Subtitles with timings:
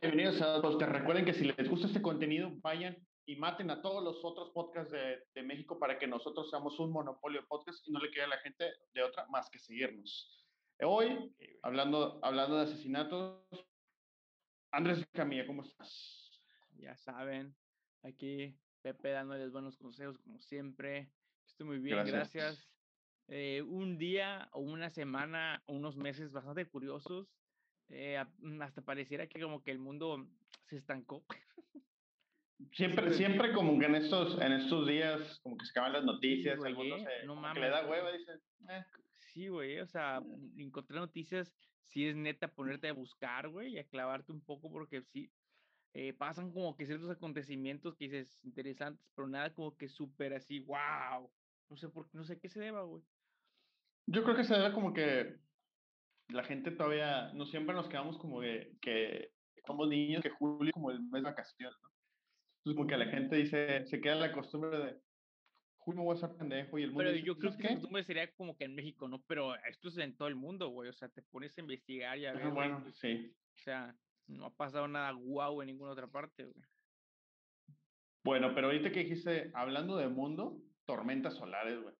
[0.00, 0.78] bienvenidos a todos.
[0.78, 4.50] Te recuerden que si les gusta este contenido, vayan y maten a todos los otros
[4.50, 8.10] podcasts de, de, México para que nosotros seamos un monopolio de podcast y no le
[8.10, 10.46] quede a la gente de otra más que seguirnos.
[10.82, 13.44] Hoy, hablando, hablando de asesinatos,
[14.72, 16.40] Andrés Camilla, ¿cómo estás?
[16.78, 17.54] Ya saben,
[18.02, 21.12] aquí Pepe dándoles buenos consejos como siempre.
[21.46, 22.32] Estoy muy bien, gracias.
[22.32, 22.70] gracias.
[23.28, 27.28] Eh, un día o una semana o unos meses bastante curiosos.
[27.90, 30.26] Eh, mm, hasta pareciera que como que el mundo
[30.68, 31.24] se estancó.
[32.72, 36.58] Siempre, siempre como que en estos, en estos días, como que se acaban las noticias,
[36.60, 38.40] sí, algunos se, no mames, le da hueva, dicen.
[38.68, 38.84] Eh.
[39.32, 40.22] Sí, güey, o sea,
[40.56, 41.54] encontrar noticias,
[41.84, 45.30] sí es neta ponerte a buscar, güey, y a clavarte un poco, porque sí,
[45.92, 50.60] eh, pasan como que ciertos acontecimientos que dices interesantes, pero nada como que súper así,
[50.60, 51.30] wow.
[51.68, 53.02] No sé por no sé qué se deba, güey.
[54.06, 55.38] Yo creo que se debe como que
[56.32, 59.32] la gente todavía, no siempre nos quedamos como que, que
[59.66, 61.90] somos niños, que julio como el mes de vacaciones, ¿no?
[62.58, 65.00] Entonces como que la gente dice, se queda la costumbre de,
[65.80, 67.04] julio voy a ser pendejo y el mundo...
[67.04, 69.22] Pero yo creo que la costumbre sería como que en México, ¿no?
[69.26, 72.26] Pero esto es en todo el mundo, güey, o sea, te pones a investigar y
[72.26, 72.48] a ver...
[72.50, 73.34] bueno, sí.
[73.56, 73.94] O sea,
[74.26, 76.64] no ha pasado nada guau en ninguna otra parte, güey.
[78.22, 81.94] Bueno, pero ahorita que dijiste, hablando de mundo, tormentas solares, güey.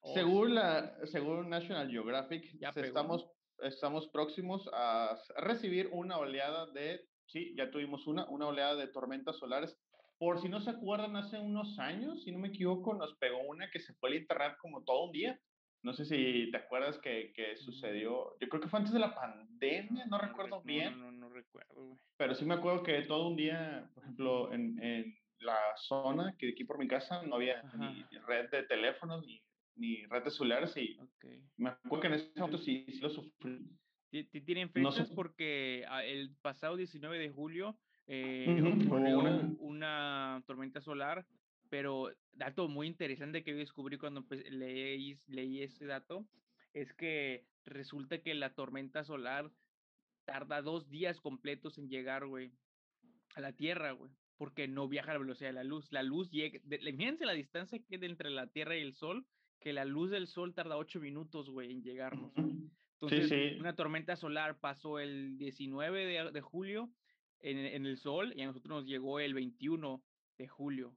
[0.00, 3.26] Oh, según, la, según National Geographic, ya estamos,
[3.62, 9.38] estamos próximos a recibir una oleada de, sí, ya tuvimos una, una oleada de tormentas
[9.38, 9.78] solares.
[10.18, 13.70] Por si no se acuerdan, hace unos años, si no me equivoco, nos pegó una
[13.70, 15.38] que se fue al internet como todo un día.
[15.82, 19.16] No sé si te acuerdas que, que sucedió, yo creo que fue antes de la
[19.16, 20.96] pandemia, no, recuerdo bien.
[20.96, 21.98] No, no, recuerdo, güey.
[22.16, 26.50] Pero sí me acuerdo que todo un día, por ejemplo, en, en la zona que
[26.50, 29.42] aquí por mi casa no había ni red de teléfonos ni
[29.76, 30.98] ni redes celulares y
[31.56, 33.66] me acuerdo que en ese momento sí, sí lo sufrí.
[34.44, 39.20] Tienen fechas porque ah, el pasado 19 de julio eh, ocurrió
[39.58, 40.42] una...
[40.46, 41.26] tormenta solar,
[41.70, 46.26] pero dato muy interesante que descubrí cuando leí, leí ese dato
[46.74, 49.50] es que resulta que la tormenta solar
[50.24, 52.52] tarda dos días completos en llegar, güey,
[53.34, 55.90] a la Tierra, güey, porque no viaja a la velocidad de la luz.
[55.90, 59.26] La luz llega, fíjense la distancia que hay entre la Tierra y el Sol,
[59.62, 62.32] que la luz del sol tarda ocho minutos, güey, en llegarnos.
[63.00, 66.90] Entonces, una tormenta solar pasó el 19 de, de julio
[67.40, 70.04] en, en, el sol y a nosotros nos llegó el 21
[70.38, 70.96] de julio.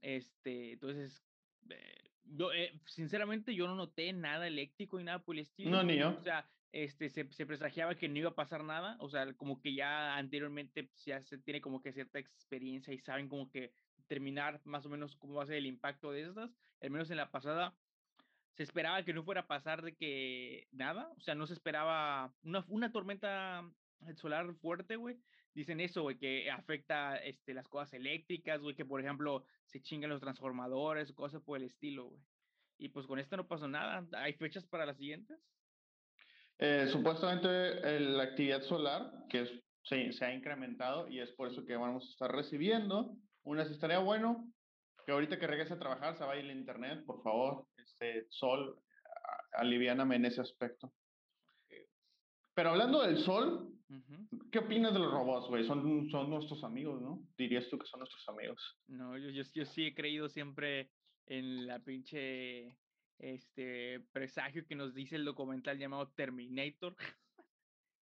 [0.00, 1.22] Este, entonces,
[1.70, 5.70] eh, yo, eh, sinceramente, yo no noté nada eléctrico y nada por el estilo.
[5.70, 6.16] No, ni yo.
[6.18, 9.60] O sea, este, se, se, presagiaba que no iba a pasar nada, o sea, como
[9.60, 13.72] que ya anteriormente pues, ya se tiene como que cierta experiencia y saben como que
[14.06, 16.50] terminar más o menos cómo va a ser el impacto de estas,
[16.80, 17.74] al menos en la pasada
[18.56, 22.32] se esperaba que no fuera a pasar de que nada, o sea, no se esperaba
[22.42, 23.62] una, una tormenta
[24.16, 25.16] solar fuerte, güey.
[25.54, 30.10] Dicen eso, güey, que afecta este, las cosas eléctricas, güey, que por ejemplo se chingan
[30.10, 32.22] los transformadores, cosas por el estilo, güey.
[32.78, 34.06] Y pues con esto no pasó nada.
[34.18, 35.38] ¿Hay fechas para las siguientes?
[36.58, 39.50] Eh, supuestamente la actividad solar, que es,
[39.82, 44.52] se, ha incrementado y es por eso que vamos a estar recibiendo unas estaría bueno
[45.06, 47.66] que ahorita que regrese a trabajar se vaya el internet, por favor.
[47.76, 48.78] Este sol,
[49.52, 50.92] aliviáname en ese aspecto.
[52.54, 53.72] Pero hablando del sol,
[54.50, 55.64] ¿qué opinas de los robots, güey?
[55.64, 57.22] Son, son nuestros amigos, ¿no?
[57.38, 58.80] Dirías tú que son nuestros amigos.
[58.88, 60.90] No, yo, yo, yo sí he creído siempre
[61.26, 62.76] en la pinche
[63.18, 66.96] este presagio que nos dice el documental llamado Terminator.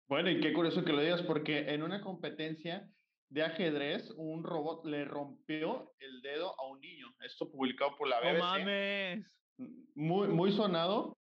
[0.07, 2.89] Bueno, y qué curioso que lo digas, porque en una competencia
[3.33, 7.07] de ajedrez, un robot le rompió el dedo a un niño.
[7.19, 8.37] Esto publicado por la BBC.
[8.37, 9.25] ¡No mames!
[9.95, 11.17] Muy, muy sonado.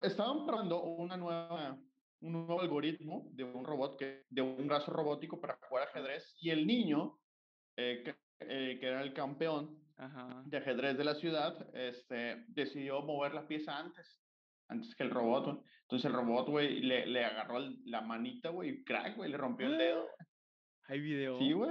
[0.00, 1.78] Estaban probando una nueva,
[2.20, 6.34] un nuevo algoritmo de un robot, que, de un brazo robótico para jugar ajedrez.
[6.40, 7.20] Y el niño,
[7.76, 9.78] eh, que, eh, que, era el campeón
[10.46, 14.20] de ajedrez de la ciudad, este, decidió mover la pieza antes
[14.70, 18.84] antes que el robot, Entonces el robot, güey, le, le agarró la manita, güey, y
[18.84, 20.06] crack, güey, le rompió el dedo.
[20.90, 21.38] ¿Hay video?
[21.38, 21.70] Sí, güey.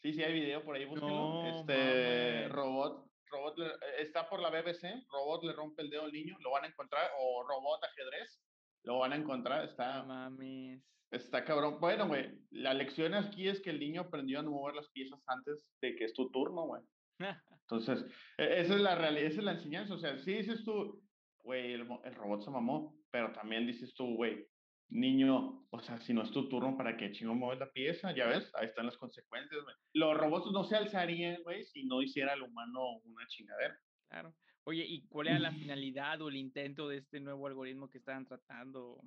[0.00, 1.44] Sí, sí, hay video por ahí, búsquenlo.
[1.46, 3.56] este, robot, robot
[3.98, 7.10] está por la BBC, robot le rompe el dedo al niño, lo van a encontrar,
[7.18, 8.40] o robot ajedrez,
[8.84, 10.04] lo van a encontrar, está...
[10.04, 10.84] mames.
[11.10, 11.78] Está cabrón.
[11.80, 15.20] Bueno, güey, la lección aquí es que el niño aprendió a no mover las piezas
[15.26, 16.82] antes de que es tu turno, güey.
[17.62, 18.04] Entonces,
[18.38, 19.94] e, esa es la realidad, esa es la enseñanza.
[19.94, 21.02] O sea, sí dices tú,
[21.42, 24.46] güey, el, el robot se mamó, pero también dices tú, güey,
[24.88, 28.14] niño, o sea, si no es tu turno, ¿para qué chingo mueves la pieza?
[28.14, 29.74] Ya ves, ahí están las consecuencias, güey.
[29.94, 33.78] Los robots no se alzarían, güey, si no hiciera el humano una chingadera.
[34.08, 34.34] Claro.
[34.64, 38.26] Oye, ¿y cuál era la finalidad o el intento de este nuevo algoritmo que estaban
[38.26, 39.00] tratando?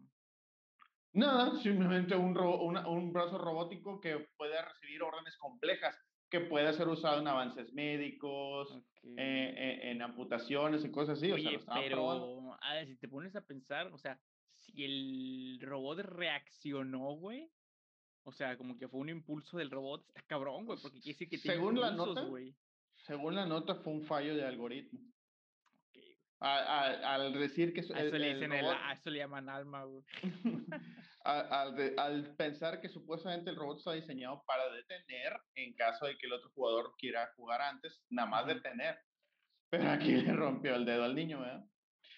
[1.14, 5.98] Nada, simplemente un, un brazo robótico que puede recibir órdenes complejas,
[6.30, 11.32] que puede ser usado en avances médicos, eh, eh, en amputaciones y cosas así.
[11.32, 14.20] Oye, pero si te pones a pensar, o sea,
[14.78, 17.50] si el robot reaccionó, güey,
[18.24, 21.30] o sea, como que fue un impulso del robot, está cabrón, güey, porque quiere decir
[21.30, 22.56] que tiene según la nota, güey.
[23.08, 25.00] Según la nota, fue un fallo de algoritmo.
[26.40, 30.04] Al, decir que eso le llaman alma, güey.
[31.24, 36.34] al, pensar que supuestamente el robot está diseñado para detener en caso de que el
[36.34, 39.00] otro jugador quiera jugar antes, nada más detener.
[39.72, 41.66] Pero aquí le rompió el dedo al niño, ¿verdad?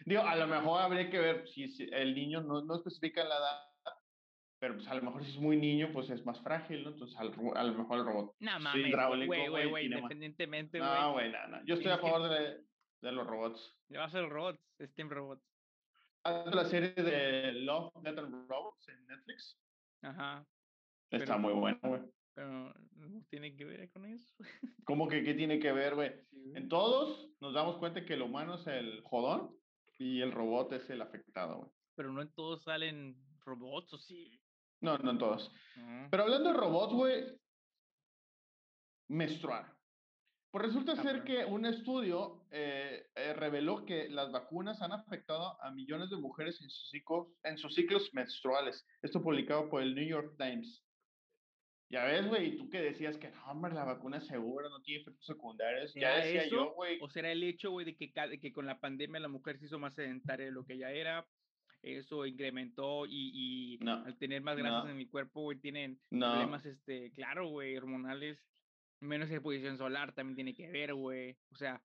[0.06, 3.70] Digo, a lo mejor habría que ver si, el niño no, no especifica la edad,
[4.60, 6.90] pero pues a lo mejor si es muy niño, pues es más frágil, ¿no?
[6.90, 7.32] Entonces a lo
[7.74, 10.92] mejor el robot no, mames, hidráulico, güey, güey, güey, independientemente, güey.
[10.92, 11.66] No, güey, no, no.
[11.66, 12.62] Yo estoy a favor de,
[13.02, 13.78] de los robots.
[13.88, 15.44] Ya va a ser robots, Steam Robots.
[16.26, 19.58] La serie de Love, Death and Robots en Netflix.
[20.02, 20.46] Ajá.
[21.10, 22.02] Está muy buena, güey.
[22.34, 24.36] Pero no tiene que ver con eso.
[24.86, 26.12] ¿Cómo que qué tiene que ver, güey?
[26.56, 29.59] en todos nos damos cuenta que el humano es el jodón
[30.00, 31.72] y el robot es el afectado, güey.
[31.96, 34.42] Pero no en todos salen robots, ¿o sí?
[34.82, 35.52] No, no en todos.
[36.10, 37.26] Pero hablando de robots, güey,
[39.10, 39.78] menstruar.
[40.52, 45.70] Pues resulta ser que un estudio eh, eh, reveló que las vacunas han afectado a
[45.72, 48.84] millones de mujeres en sus, ciclos, en sus ciclos menstruales.
[49.04, 50.84] Esto publicado por el New York Times.
[51.90, 55.02] Ya ves, güey, tú que decías que no, hombre, la vacuna es segura, no tiene
[55.02, 55.94] efectos secundarios.
[55.96, 57.00] Ya decía yo, güey.
[57.02, 59.80] O será el hecho, güey, de que, que con la pandemia la mujer se hizo
[59.80, 61.28] más sedentaria de lo que ya era.
[61.82, 67.12] Eso incrementó y, y al tener más grasas en el cuerpo, güey, tienen problemas, este,
[67.14, 68.38] claro, güey, hormonales
[69.02, 71.38] menos exposición solar también tiene que ver, güey.
[71.52, 71.82] O sea,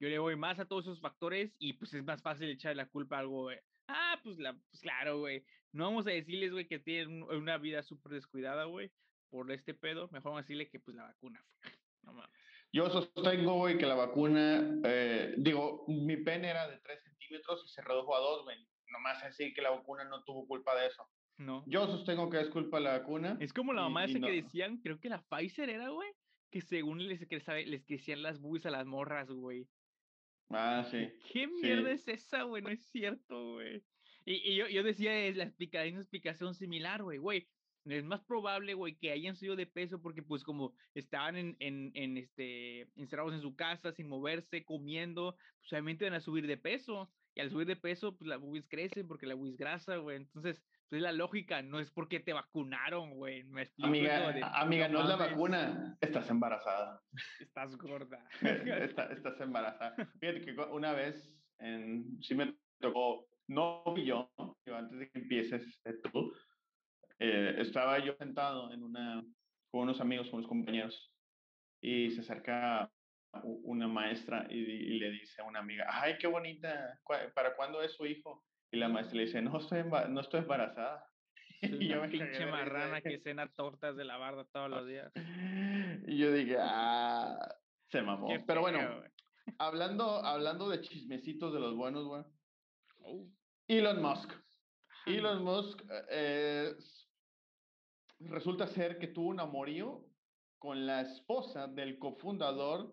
[0.00, 2.86] yo le voy más a todos esos factores y pues es más fácil echar la
[2.86, 3.58] culpa a algo, güey.
[3.88, 5.44] Ah, pues, la, pues claro, güey.
[5.72, 8.90] No vamos a decirles, güey, que tienen una vida súper descuidada, güey,
[9.30, 10.08] por este pedo.
[10.12, 11.70] Mejor vamos a decirle que pues la vacuna fue.
[12.02, 12.30] No mames.
[12.72, 17.68] Yo sostengo, güey, que la vacuna, eh, digo, mi pene era de 3 centímetros y
[17.68, 18.56] se redujo a 2, güey.
[18.86, 21.06] Nomás decir que la vacuna no tuvo culpa de eso.
[21.38, 21.64] No.
[21.66, 23.36] Yo sostengo que es culpa de la vacuna.
[23.40, 26.10] Es como la mamá esa que decían, creo que la Pfizer era, güey,
[26.50, 27.20] que según les,
[27.66, 29.66] les crecían las boobies a las morras, güey.
[30.50, 31.08] Ah, sí.
[31.32, 32.62] ¿Qué mierda es esa, güey?
[32.62, 33.82] No es cierto, güey.
[34.24, 37.48] Y, yo, yo decía, es la explicación, una explicación similar, güey, güey.
[37.88, 41.90] Es más probable, güey, que hayan subido de peso porque, pues, como estaban en, en,
[41.94, 46.56] en, este, encerrados en su casa, sin moverse, comiendo, pues, obviamente van a subir de
[46.56, 47.10] peso.
[47.34, 50.16] Y al subir de peso, pues, las boobies crecen porque la boobies grasa, güey.
[50.16, 53.44] Entonces, es la lógica, no es porque te vacunaron, güey.
[53.82, 57.02] Amiga, amiga no, es la vacuna, estás embarazada.
[57.40, 58.26] Estás gorda.
[59.12, 59.94] estás embarazada.
[60.18, 64.30] Fíjate que una vez, en, sí me tocó, no yo,
[64.66, 65.80] yo antes de que empieces
[66.12, 66.27] tú,
[67.18, 69.24] eh, estaba yo sentado en una,
[69.70, 71.12] con unos amigos, con unos compañeros,
[71.80, 72.90] y se acerca
[73.42, 76.98] una maestra y, y le dice a una amiga, ay, qué bonita,
[77.34, 78.44] ¿para cuándo es su hijo?
[78.70, 81.04] Y la maestra le dice, no estoy, no estoy embarazada.
[81.62, 85.12] y yo me pinche marrana que cena tortas de la barda todos los días.
[86.06, 87.36] Y yo dije, ah,
[87.90, 88.28] se mamó.
[88.46, 89.02] Pero bueno,
[89.58, 92.22] hablando, hablando de chismecitos de los buenos, güey.
[93.00, 93.26] Oh.
[93.66, 94.32] Elon Musk.
[95.06, 96.74] Elon Musk eh,
[98.20, 100.04] resulta ser que tuvo un amorío
[100.58, 102.92] con la esposa del cofundador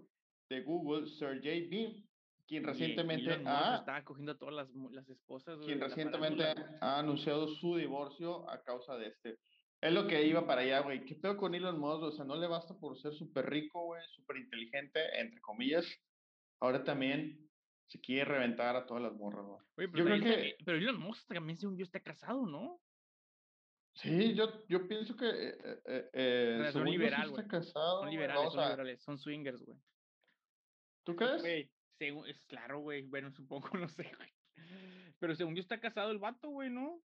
[0.49, 2.05] de Google, Sergey Brin
[2.47, 5.57] quien recientemente ha, estaba cogiendo todas las, las esposas.
[5.65, 6.43] Quien recientemente
[6.79, 9.39] ha anunciado su divorcio a causa de este.
[9.81, 11.05] Es lo que iba para allá, güey.
[11.05, 12.03] ¿Qué pedo con Elon Musk?
[12.03, 15.85] O sea, no le basta por ser súper rico, güey, súper inteligente, entre comillas.
[16.59, 17.49] Ahora también
[17.87, 19.89] se quiere reventar a todas las morras, güey.
[19.91, 20.55] pero, yo creo que...
[20.63, 22.79] pero Elon Musk también, según yo, está casado, ¿no?
[23.95, 25.25] Sí, yo, yo pienso que.
[25.27, 27.45] Eh, eh, eh son liberal, güey.
[27.63, 29.77] Son liberales, son liberales, son swingers, güey.
[31.05, 31.69] ¿Tú crees?
[31.97, 33.03] Según, es claro, güey.
[33.03, 34.29] Bueno, supongo, no sé, güey.
[35.19, 37.01] Pero según yo está casado el vato, güey, ¿no?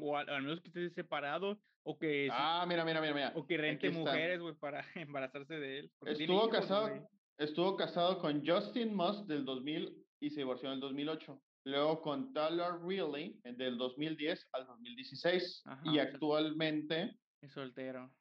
[0.00, 1.60] O al, menos que esté separado.
[1.82, 2.28] O que.
[2.30, 3.32] Ah, mira, mira, mira, mira.
[3.34, 5.92] O que rente mujeres, güey, para embarazarse de él.
[6.06, 7.08] Estuvo casado.
[7.36, 11.42] estuvo casado con Justin Musk del 2000 y se divorció en el 2008.
[11.64, 15.62] Luego con Tyler Reilly del 2010 al 2016.
[15.84, 17.16] y actualmente.
[17.40, 18.12] Es soltero.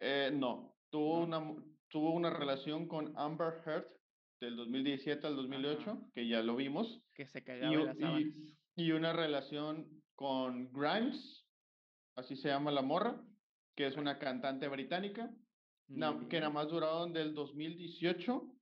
[0.00, 1.54] Eh, no, tuvo, Una,
[1.88, 3.86] tuvo una relación con Amber Heard
[4.40, 7.02] del 2017 al 2008, que ya lo vimos.
[7.14, 11.46] Que se callaba y, y, una relación con Grimes,
[12.16, 13.22] así se llama la morra,
[13.76, 15.30] que es una cantante británica,
[15.88, 18.59] que nada más duraron del 2018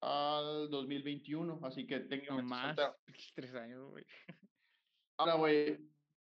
[0.00, 2.76] al 2021, así que tengo más
[3.34, 4.04] tres años, güey.
[5.18, 5.78] Ahora, güey,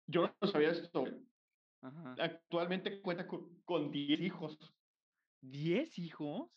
[0.07, 1.05] yo no sabía esto,
[2.19, 4.59] Actualmente cuenta con 10 hijos.
[5.43, 6.51] ¿10 hijos?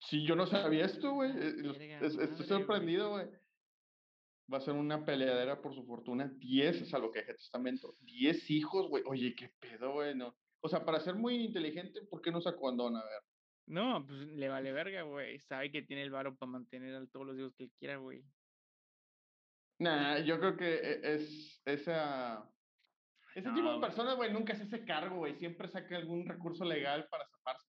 [0.00, 1.30] Sí, yo no sabía esto, güey.
[1.30, 3.26] Eh, estoy sorprendido, güey.
[4.52, 6.32] Va a ser una peleadera por su fortuna.
[6.38, 7.94] 10, es a lo que deje testamento.
[8.00, 9.04] 10 hijos, güey.
[9.06, 10.14] Oye, qué pedo, güey.
[10.14, 10.34] No.
[10.60, 13.00] O sea, para ser muy inteligente, ¿por qué no se abandona?
[13.00, 13.22] A ver.
[13.66, 15.38] No, pues le vale verga, güey.
[15.40, 18.24] Sabe que tiene el varo para mantener a todos los hijos que él quiera, güey.
[19.78, 22.48] Nah, yo creo que e, es esa.
[23.34, 25.34] Ese tipo de personas, güey, nunca se hace cargo, güey.
[25.34, 27.66] Siempre saca algún recurso legal para zafarse.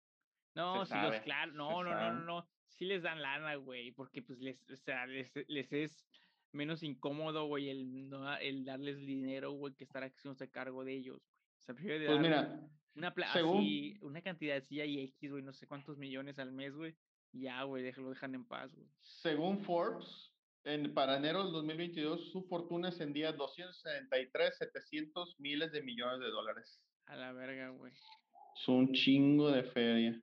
[0.54, 1.52] No, sí, los claro.
[1.52, 2.48] No, no, no, no, no.
[2.68, 3.90] Sí les dan lana, güey.
[3.92, 6.08] Porque, pues, les, o sea, les, les es
[6.52, 11.18] menos incómodo, güey, el, no, el darles dinero, güey, que estar haciéndose cargo de ellos,
[11.18, 11.47] güey.
[11.66, 12.60] Prefiere pues mira,
[12.94, 13.58] una, según...
[13.58, 16.96] así, una cantidad así y X, güey, no sé cuántos millones al mes, güey.
[17.32, 18.88] Ya, güey, lo dejan en paz, güey.
[19.02, 20.32] Según Forbes,
[20.64, 26.30] en, para enero del 2022 su fortuna ascendía a 273, 700 miles de millones de
[26.30, 26.80] dólares.
[27.06, 27.92] A la verga, güey.
[27.92, 30.20] Es un chingo de feria.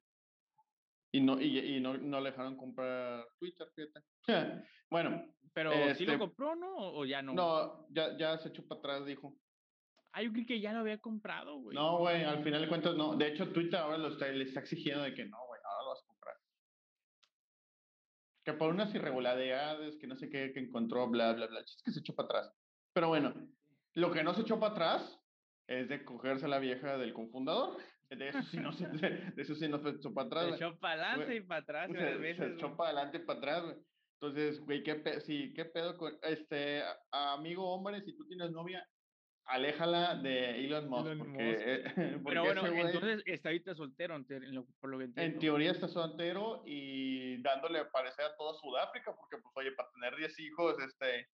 [1.11, 4.01] Y no, y, y no, no le dejaron comprar Twitter, fíjate.
[4.89, 5.25] bueno.
[5.53, 6.75] Pero ¿sí lo este compró, no?
[6.75, 7.33] ¿O ya no?
[7.33, 9.33] No, ya, ya se echó para atrás, dijo.
[10.15, 11.75] Ah, yo creí que ya lo había comprado, güey.
[11.75, 13.17] No, güey, al final de cuentas no.
[13.17, 15.89] De hecho, Twitter ahora lo está, le está exigiendo de que no, güey, ahora lo
[15.89, 16.35] vas a comprar
[18.45, 21.91] que por unas irregularidades, que no sé qué, que encontró, bla, bla, bla, es que
[21.91, 22.53] se echó para atrás.
[22.93, 23.33] Pero bueno,
[23.95, 25.19] lo que no se echó para atrás
[25.67, 27.77] es de cogerse a la vieja del confundador.
[28.09, 30.49] De eso sí no se, de eso sí no se echó para atrás.
[30.49, 31.91] Se echó para adelante y para atrás.
[31.91, 33.77] Se, se echó para adelante y para atrás, güey.
[34.21, 38.01] Entonces, güey, ¿qué, pedo, sí, ¿qué pedo con este amigo hombre?
[38.03, 38.87] Si tú tienes novia,
[39.45, 41.17] aléjala de Elon Musk.
[41.17, 41.83] porque,
[42.25, 44.23] Pero bueno, entonces está ahorita soltero,
[44.79, 45.33] por lo que entiendo.
[45.33, 50.15] En teoría está soltero y dándole parecer a toda Sudáfrica, porque pues oye, para tener
[50.15, 51.27] 10 hijos, este...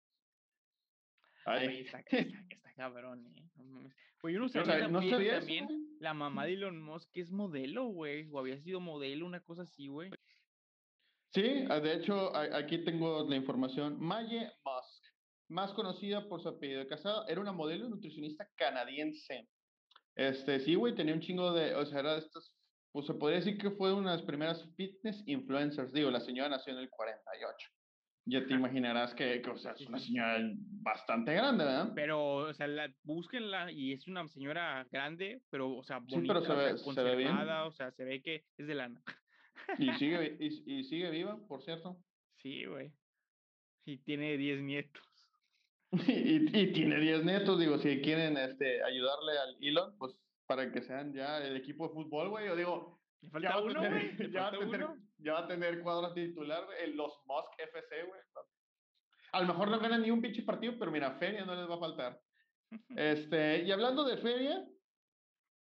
[1.47, 1.81] Ay.
[1.81, 3.91] Está, está, cabrón, eh.
[4.21, 8.29] Pues yo no sabía, no sabía también la mamá de Elon Musk es modelo, güey,
[8.31, 10.11] o había sido modelo, una cosa así, güey.
[11.33, 13.99] Sí, ah, de hecho, aquí tengo la información.
[13.99, 15.00] Maye Musk
[15.51, 19.49] más conocida por su apellido de casado, era una modelo nutricionista canadiense.
[20.15, 22.55] Este, sí, güey, tenía un chingo de, o sea, era de estas,
[22.93, 25.93] pues se podría decir que fue una de las primeras fitness influencers.
[25.93, 27.69] Digo, la señora nació en el 48.
[28.27, 30.39] Ya te imaginarás que, o sea, es una señora
[30.83, 31.93] bastante grande, ¿verdad?
[31.95, 36.27] Pero, o sea, la, búsquenla y es una señora grande, pero, o sea, bonita, sí,
[36.29, 37.37] pero se ve, se ve bien.
[37.37, 39.03] o sea, se ve que es de lana.
[39.79, 41.97] Y sigue, y, y sigue viva, por cierto.
[42.37, 42.93] Sí, güey.
[43.85, 45.10] Y tiene 10 nietos.
[46.07, 50.15] y, y, tiene 10 netos, digo, si quieren este, ayudarle al Elon, pues
[50.47, 53.01] para que sean ya el equipo de fútbol, güey, yo digo,
[53.41, 56.97] ya, va uno, tener, ya, va a tener, ya, va a tener, cuadro titular, en
[56.97, 58.21] los Musk FC, güey.
[59.33, 61.77] A lo mejor no ganan ni un pinche partido, pero mira, feria no les va
[61.77, 62.21] a faltar.
[62.97, 64.65] Este, y hablando de feria,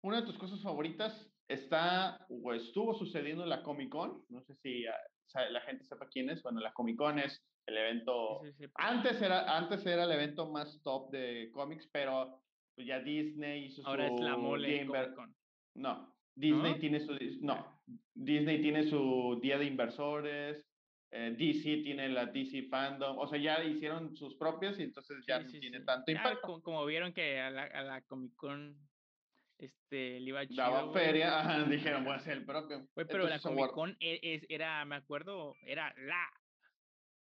[0.02, 4.26] una de tus cosas favoritas está o estuvo sucediendo en la Comic Con.
[4.30, 4.98] No sé si ah,
[5.50, 6.42] la gente sepa quién es.
[6.44, 8.42] Bueno, la Comic Con es el evento.
[8.76, 12.42] Antes, era, antes era el evento más top de cómics, pero
[12.76, 14.88] pues ya Disney hizo Ahora es la mole.
[15.76, 17.18] No, Disney tiene su.
[17.42, 17.82] No,
[18.14, 20.64] Disney tiene su día de inversores.
[21.12, 25.40] Eh, DC tiene la DC Fandom, o sea, ya hicieron sus propias y entonces ya
[25.40, 26.62] no tiene tanto impacto.
[26.62, 28.78] como, vieron que a la, a la Comic Con
[29.60, 30.64] este, le iba chido.
[30.64, 32.88] Daba feria, dijeron, voy a hacer el propio.
[32.94, 36.28] pero la Comic Con e, es, era, me acuerdo, era la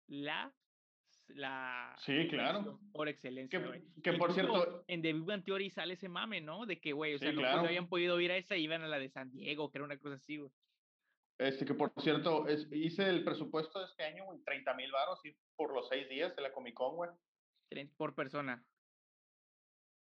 [0.08, 0.54] la
[1.30, 2.80] la sí claro.
[2.94, 6.68] por excelencia que, que por cierto en The Big Bang Theory sale ese mame no
[6.68, 9.10] de que güey o sea no, habían podido ir a esa iban a la de
[9.10, 10.52] San Diego que era una cosa así güey.
[11.40, 15.20] Este que por cierto es, hice el presupuesto de este año güey 30 mil baros
[15.26, 17.10] y por los seis días de la Comic Con güey.
[17.98, 18.64] Por persona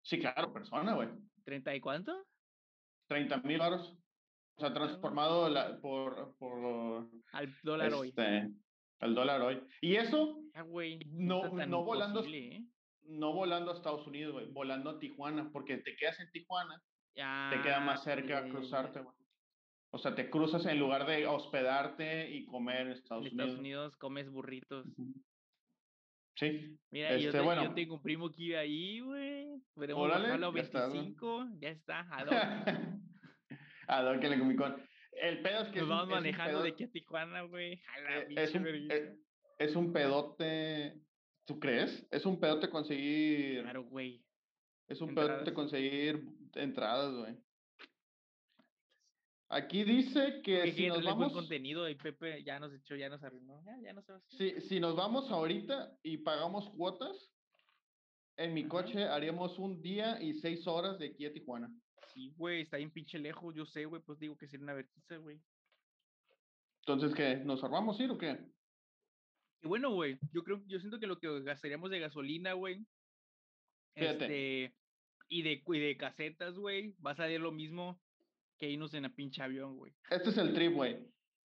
[0.04, 1.08] sí claro persona güey
[1.44, 2.24] ¿30 y cuánto?
[3.08, 3.98] 30 mil baros
[4.56, 8.54] o sea transformado la, por por al dólar hoy este,
[9.04, 9.62] al dólar hoy.
[9.80, 10.64] Y eso, ah,
[11.10, 12.64] no, no, volando, ¿eh?
[13.02, 16.82] no volando a Estados Unidos, güey, volando a Tijuana, porque te quedas en Tijuana,
[17.14, 19.14] te queda más cerca cruzarte, güey.
[19.90, 23.32] O sea, te cruzas en lugar de hospedarte y comer en Estados Unidos.
[23.32, 24.86] En Estados Unidos comes burritos.
[26.36, 26.78] Sí.
[26.90, 27.64] Mira, yo, este, bueno.
[27.64, 29.62] yo, tengo un primo que vive ahí, güey.
[29.76, 32.34] Bajarlo a 25, ya está, a dos.
[34.16, 34.76] a que le comí con.
[35.12, 35.80] El pedo es que.
[35.80, 37.74] Nos vamos manejando de aquí a Tijuana, güey.
[37.74, 39.16] Eh, es, un, eh,
[39.58, 41.00] es, un pedote.
[41.44, 42.06] ¿Tú crees?
[42.10, 43.62] Es un pedote conseguir.
[43.62, 44.24] Claro, güey.
[44.88, 46.24] Es un pedote conseguir
[46.54, 47.36] entradas, güey.
[49.54, 51.32] Aquí dice que si nos vamos.
[51.32, 53.62] contenido y Pepe ya nos echó, ya nos arruinó.
[53.64, 57.32] Ya, ya no se si, si nos vamos ahorita y pagamos cuotas,
[58.36, 61.72] en mi coche haríamos un día y seis horas de aquí a Tijuana.
[62.12, 65.16] Sí, güey, está bien pinche lejos, yo sé, güey, pues digo que sería una vergüenza,
[65.18, 65.40] güey.
[66.80, 67.36] Entonces, ¿qué?
[67.36, 68.36] ¿Nos armamos ir o qué?
[69.62, 72.84] Y bueno, güey, yo creo, yo siento que lo que gastaríamos de gasolina, güey,
[73.94, 74.74] este,
[75.28, 78.03] y de, y de casetas, güey, va a salir lo mismo
[78.64, 79.92] que irnos en la pinche avión, güey.
[80.10, 80.96] Este es el trip, güey.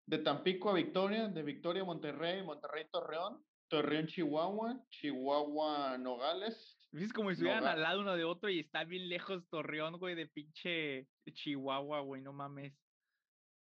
[0.05, 6.79] De Tampico a Victoria, de Victoria a Monterrey, Monterrey Torreón, Torreón Chihuahua, Chihuahua Nogales.
[6.93, 10.15] Es como si estuvieran al lado uno de otro y está bien lejos Torreón, güey,
[10.15, 12.73] de pinche Chihuahua, güey, no mames.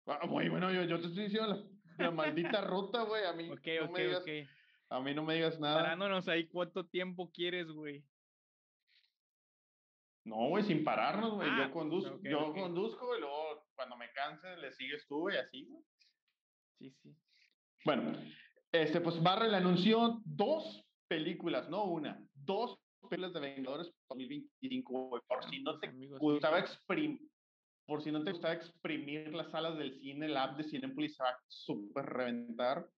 [0.07, 1.67] Ah, güey, bueno, yo, yo te estoy diciendo
[1.99, 3.25] la, maldita ruta, güey.
[3.25, 4.25] A mí no me digas,
[4.91, 5.83] A mí no me digas nada.
[5.83, 8.05] Parándonos ahí, ¿cuánto tiempo quieres, güey?
[10.25, 11.49] No, güey, sin pararnos, güey.
[11.57, 15.65] yo ah, conduzco, yo conduzco y luego cuando me canse le sigues tú, güey, así,
[15.65, 15.83] güey.
[16.79, 17.17] Sí, sí.
[17.85, 18.13] Bueno,
[18.73, 25.23] este, pues Barrel anunció dos películas, no una, dos películas de Vengadores 2025, güey.
[25.27, 27.31] Por si no te gustaba exprimir
[27.91, 31.25] por si no te gustaba exprimir las salas del cine, el app de Cinepolis se
[31.25, 32.89] va a súper reventar.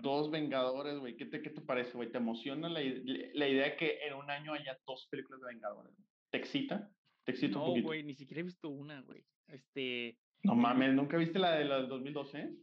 [0.00, 1.16] Dos Vengadores, güey.
[1.16, 2.10] ¿Qué te, ¿Qué te parece, güey?
[2.10, 5.92] ¿Te emociona la, la, idea de que en un año haya dos películas de Vengadores?
[6.32, 6.90] ¿Te excita?
[7.24, 7.82] ¿Te excita no, un poquito?
[7.82, 9.24] No, güey, ni siquiera he visto una, güey.
[9.48, 10.18] Este.
[10.42, 12.56] No mames, ¿nunca viste la de la del 2012?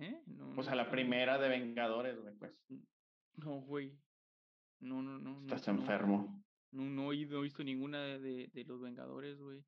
[0.00, 0.22] ¿Eh?
[0.26, 2.52] No, o sea, la primera de Vengadores, güey, pues.
[3.36, 3.98] No, güey.
[4.80, 5.40] No, no, no.
[5.40, 6.44] Estás enfermo.
[6.72, 9.64] No, no, he visto ninguna de, de los Vengadores, güey.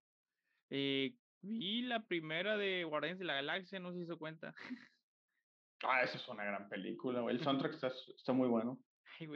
[0.70, 4.54] Eh, vi la primera de Guardianes de la Galaxia, no se cuenta.
[5.84, 7.34] Ah, esa es una gran película, güey.
[7.34, 8.78] El soundtrack está, está muy bueno.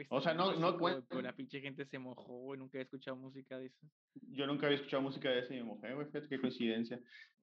[0.09, 0.77] O sea, no, no.
[1.21, 2.59] La pinche gente se mojó, güey.
[2.59, 3.87] Nunca he escuchado música de eso.
[4.29, 6.07] Yo nunca había escuchado música de ese y me mojé, güey.
[6.07, 6.99] Fíjate qué coincidencia.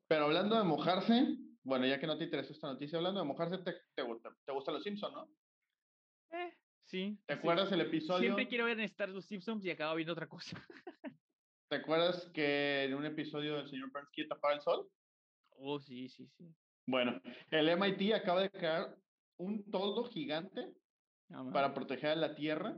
[0.06, 3.58] Pero hablando de mojarse, bueno, ya que no te interesa esta noticia, hablando de mojarse,
[3.58, 5.28] te, te, gusta, te gusta Los Simpsons, ¿no?
[6.38, 7.18] Eh, sí.
[7.26, 8.20] ¿Te acuerdas el episodio?
[8.20, 10.56] Siempre quiero ver en Star Los Simpsons y acabo viendo otra cosa.
[11.68, 14.88] ¿Te acuerdas que en un episodio del señor Burns tapaba el sol?
[15.56, 16.54] Oh, sí, sí, sí.
[16.86, 18.94] Bueno, el MIT acaba de crear
[19.38, 20.72] un toldo gigante
[21.52, 22.76] para proteger a la Tierra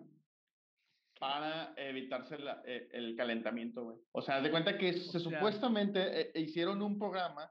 [1.19, 3.99] para evitarse eh, el calentamiento, güey.
[4.13, 7.51] O sea, haz de cuenta que se supuestamente eh, hicieron un programa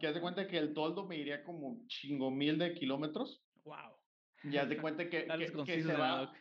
[0.00, 3.42] que haz de cuenta que el toldo me iría como chingo mil de kilómetros.
[3.64, 3.96] Wow.
[4.42, 5.26] Y haz de cuenta que,
[5.64, 6.32] que, se va...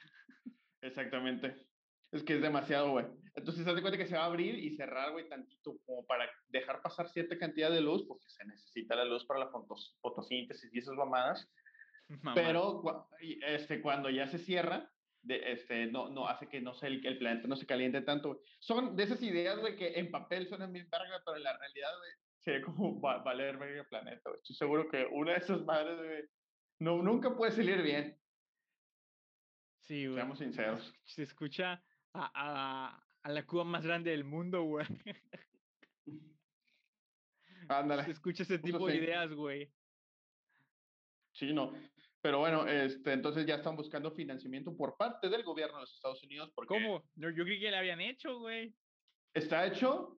[0.82, 1.56] Exactamente.
[2.12, 3.06] Es que es demasiado, güey.
[3.36, 6.30] Entonces, haz de cuenta que se va a abrir y cerrar, güey, tantito, como para
[6.50, 9.52] dejar pasar cierta cantidad de luz, porque se necesita la luz para la
[10.02, 11.50] fotosíntesis y esas mamadas.
[12.36, 13.10] Pero
[13.42, 17.18] este, cuando ya se cierra, de, este, no, no hace que no se, el, el
[17.18, 18.42] planeta no se caliente tanto.
[18.60, 21.90] Son de esas ideas, güey, que en papel suenan bien verga, pero en la realidad,
[21.98, 24.38] güey, sería como valer verga el planeta, güey.
[24.38, 26.24] Estoy seguro que una de esas madres, güey,
[26.80, 28.20] no, nunca puede salir bien.
[29.82, 30.16] Sí, güey.
[30.16, 30.94] Seamos sinceros.
[31.06, 34.86] Se escucha a, a, la Cuba más grande del mundo, güey.
[37.70, 38.04] Ándale.
[38.04, 39.72] Se escucha ese tipo de ideas, güey.
[41.32, 41.74] Sí, no.
[42.24, 46.24] Pero bueno, este, entonces ya están buscando financiamiento por parte del gobierno de los Estados
[46.24, 46.54] Unidos.
[46.56, 47.04] Porque ¿Cómo?
[47.16, 48.74] Yo, yo creí que le habían hecho, güey.
[49.34, 50.18] Está hecho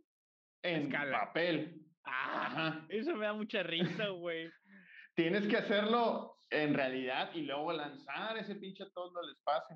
[0.61, 1.81] en papel.
[2.03, 4.51] Ah, eso me da mucha risa, güey.
[5.15, 9.75] Tienes que hacerlo en realidad y luego lanzar ese pinche todo al espacio.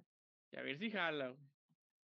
[0.52, 1.36] Y a ver si jala.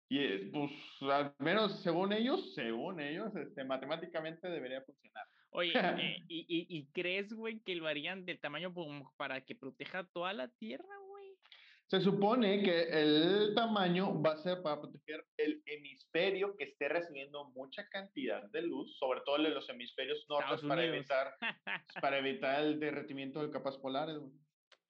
[0.08, 0.70] Y eh, pues
[1.10, 5.26] al menos según ellos, según ellos, este, matemáticamente debería funcionar.
[5.54, 8.74] Oye, eh, ¿y, y, y crees, güey, que lo harían del tamaño
[9.16, 11.38] para que proteja toda la Tierra, güey?
[11.86, 17.50] Se supone que el tamaño va a ser para proteger el hemisferio que esté recibiendo
[17.50, 21.36] mucha cantidad de luz, sobre todo de los hemisferios norte, para evitar,
[22.02, 24.18] para evitar el derretimiento de capas polares.
[24.18, 24.32] Güey.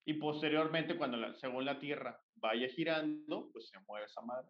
[0.07, 4.49] Y posteriormente, cuando la, según la Tierra vaya girando, pues se mueve esa madre.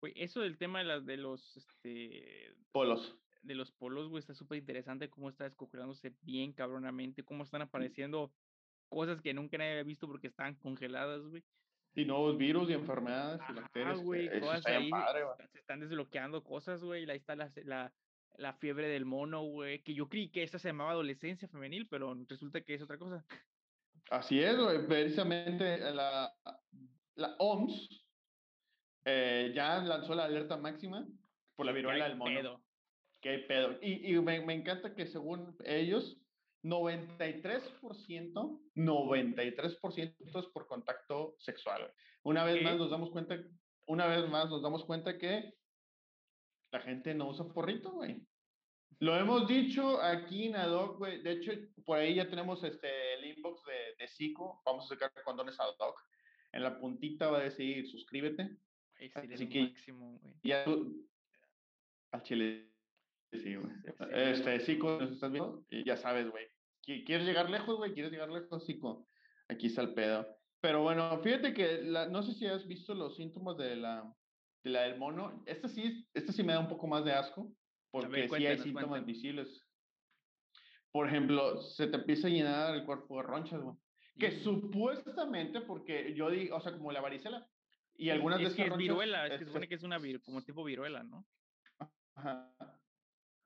[0.00, 3.18] Güey, eso del tema de, las de los este, polos.
[3.46, 8.32] De los polos, güey, está súper interesante cómo está descongelándose bien cabronamente, cómo están apareciendo
[8.88, 11.44] cosas que nunca nadie había visto porque estaban congeladas, güey.
[11.94, 14.00] Y nuevos virus y enfermedades y bacterias.
[14.00, 14.90] güey, todas ahí
[15.50, 17.08] se están desbloqueando cosas, güey.
[17.08, 17.94] Ahí está la, la,
[18.36, 19.82] la fiebre del mono, güey.
[19.82, 23.24] Que yo creí que esa se llamaba adolescencia femenil, pero resulta que es otra cosa.
[24.10, 24.86] Así es, güey.
[24.86, 26.34] Precisamente la,
[27.14, 28.04] la OMS
[29.06, 31.06] eh, ya lanzó la alerta máxima
[31.54, 32.40] por la viruela del mono.
[32.40, 32.65] Pedo.
[33.26, 33.76] Qué pedo.
[33.82, 36.16] Y, y me, me, encanta que según ellos,
[36.62, 41.92] 93%, 93% es por contacto sexual.
[42.22, 43.36] Una vez más nos damos cuenta,
[43.86, 45.54] una vez más nos damos cuenta que
[46.70, 48.24] la gente no usa porrito, güey.
[49.00, 51.20] Lo hemos dicho aquí en Adoc, güey.
[51.20, 51.50] De hecho,
[51.84, 54.62] por ahí ya tenemos este, el inbox de, de Zico.
[54.64, 56.00] Vamos a sacar condones Adoc.
[56.52, 58.56] En la puntita va a decir suscríbete.
[59.32, 61.08] Así que, máximo, Ya tú,
[62.12, 62.75] al chile.
[63.32, 63.72] Sí, güey.
[64.12, 65.64] Este, Zico, ¿nos estás viendo?
[65.70, 66.46] Y ya sabes, güey.
[66.84, 67.92] ¿Quieres llegar lejos, güey?
[67.92, 69.08] ¿Quieres llegar lejos, Zico?
[69.48, 70.26] Aquí está el pedo.
[70.60, 74.12] Pero bueno, fíjate que la, no sé si has visto los síntomas de la,
[74.64, 75.42] de la del mono.
[75.46, 77.52] Esta sí, esta sí me da un poco más de asco,
[77.90, 79.66] porque sí hay síntomas visibles.
[80.92, 83.76] Por ejemplo, se te empieza a llenar el cuerpo de ronchas, güey.
[84.18, 84.40] Que mm.
[84.40, 87.46] supuestamente, porque yo digo, o sea, como la varicela,
[87.98, 90.42] y algunas es de que es viruela, es que se supone que es una como
[90.42, 91.26] tipo viruela, ¿no?
[92.14, 92.54] Ajá.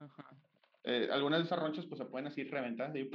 [0.01, 0.29] Ajá.
[0.85, 3.11] Eh, algunas de esas ronchas pues se pueden así reventar, y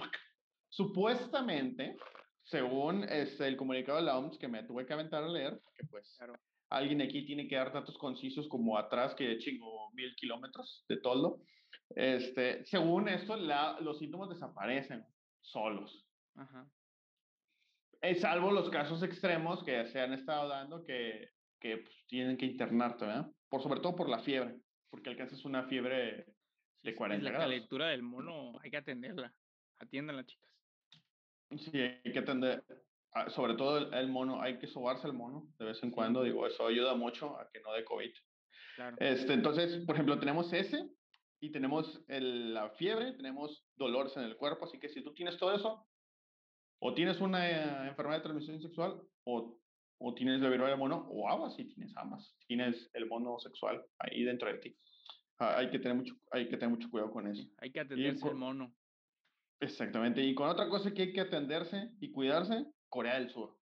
[0.69, 1.95] Supuestamente,
[2.43, 5.85] según este, el comunicado de la OMS que me tuve que aventar a leer, que
[5.87, 6.33] pues claro.
[6.69, 11.39] alguien aquí tiene que dar datos concisos como atrás que chingo mil kilómetros de toldo,
[11.95, 15.05] este, según esto la, los síntomas desaparecen
[15.41, 16.05] solos.
[16.35, 16.69] Ajá.
[18.01, 22.45] Es salvo los casos extremos que se han estado dando que, que pues, tienen que
[22.45, 23.31] internarte, ¿verdad?
[23.49, 24.57] Por, sobre todo por la fiebre,
[24.89, 26.34] porque alcanzas una fiebre
[26.85, 29.33] de 40 la calentura del mono hay que atenderla.
[29.79, 30.49] Atiéndanla, chicas.
[31.57, 32.63] Sí, hay que atender.
[33.13, 36.23] Ah, sobre todo el, mono, hay que sobarse el mono de vez en cuando.
[36.23, 38.11] Digo, eso ayuda mucho a que no dé COVID.
[38.75, 38.97] Claro.
[38.99, 40.89] Este, entonces, por ejemplo, tenemos ese
[41.39, 44.65] y tenemos la fiebre, tenemos dolores en el cuerpo.
[44.65, 45.87] Así que si tú tienes todo eso,
[46.79, 49.57] o tienes una eh, enfermedad de transmisión sexual, o,
[49.99, 52.35] o tienes la viruela del mono, o aguas si tienes ambas.
[52.47, 54.77] Tienes el mono sexual ahí dentro de ti.
[55.39, 57.43] Ah, hay, que tener mucho, hay que tener mucho cuidado con eso.
[57.57, 58.73] Hay que atenderse el mono.
[59.59, 60.21] Exactamente.
[60.21, 63.57] Y con otra cosa que hay que atenderse y cuidarse, Corea del Sur.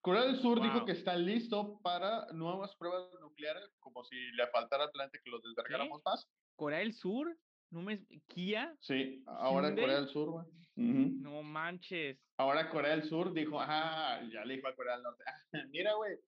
[0.00, 4.84] Corea del Sur dijo que está listo para nuevas pruebas nucleares, como si le faltara
[4.84, 6.28] Atlante que los desvergáramos más.
[6.56, 7.34] ¿Corea del Sur?
[7.70, 8.04] ¿No me...
[8.28, 8.76] ¿Kia?
[8.80, 10.46] Sí, ahora Corea del Sur, güey.
[10.76, 12.18] No manches.
[12.36, 15.24] Ahora Corea del Sur dijo, ah, ya le dijo a Corea del Norte,
[15.70, 16.18] mira, güey,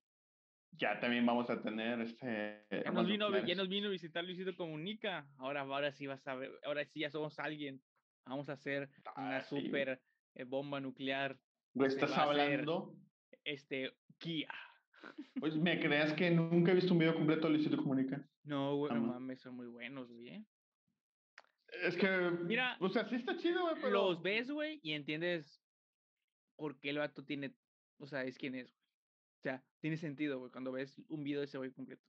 [0.77, 2.65] ya también vamos a tener este.
[2.69, 5.27] Ya nos, vino, ya nos vino a visitar Luisito Comunica.
[5.37, 7.81] Ahora, ahora sí vas a ver, ahora sí ya somos alguien.
[8.25, 10.01] Vamos a hacer una super
[10.35, 11.39] eh, bomba nuclear.
[11.75, 12.95] ¿Estás hablando?
[13.43, 14.53] Este, Kia.
[15.39, 18.27] Pues me creas que nunca he visto un video completo de Luisito Comunica.
[18.43, 20.45] No, güey, no mames, son muy buenos, güey.
[21.83, 22.07] Es que,
[22.43, 24.09] mira, o sea, sí está chido, güey, pero...
[24.09, 25.61] Los ves, güey, y entiendes
[26.55, 27.53] por qué el vato tiene,
[27.99, 28.76] o sea, es quien es, o
[29.47, 32.03] sea, tiene sentido, güey, cuando ves un video de ese güey completo.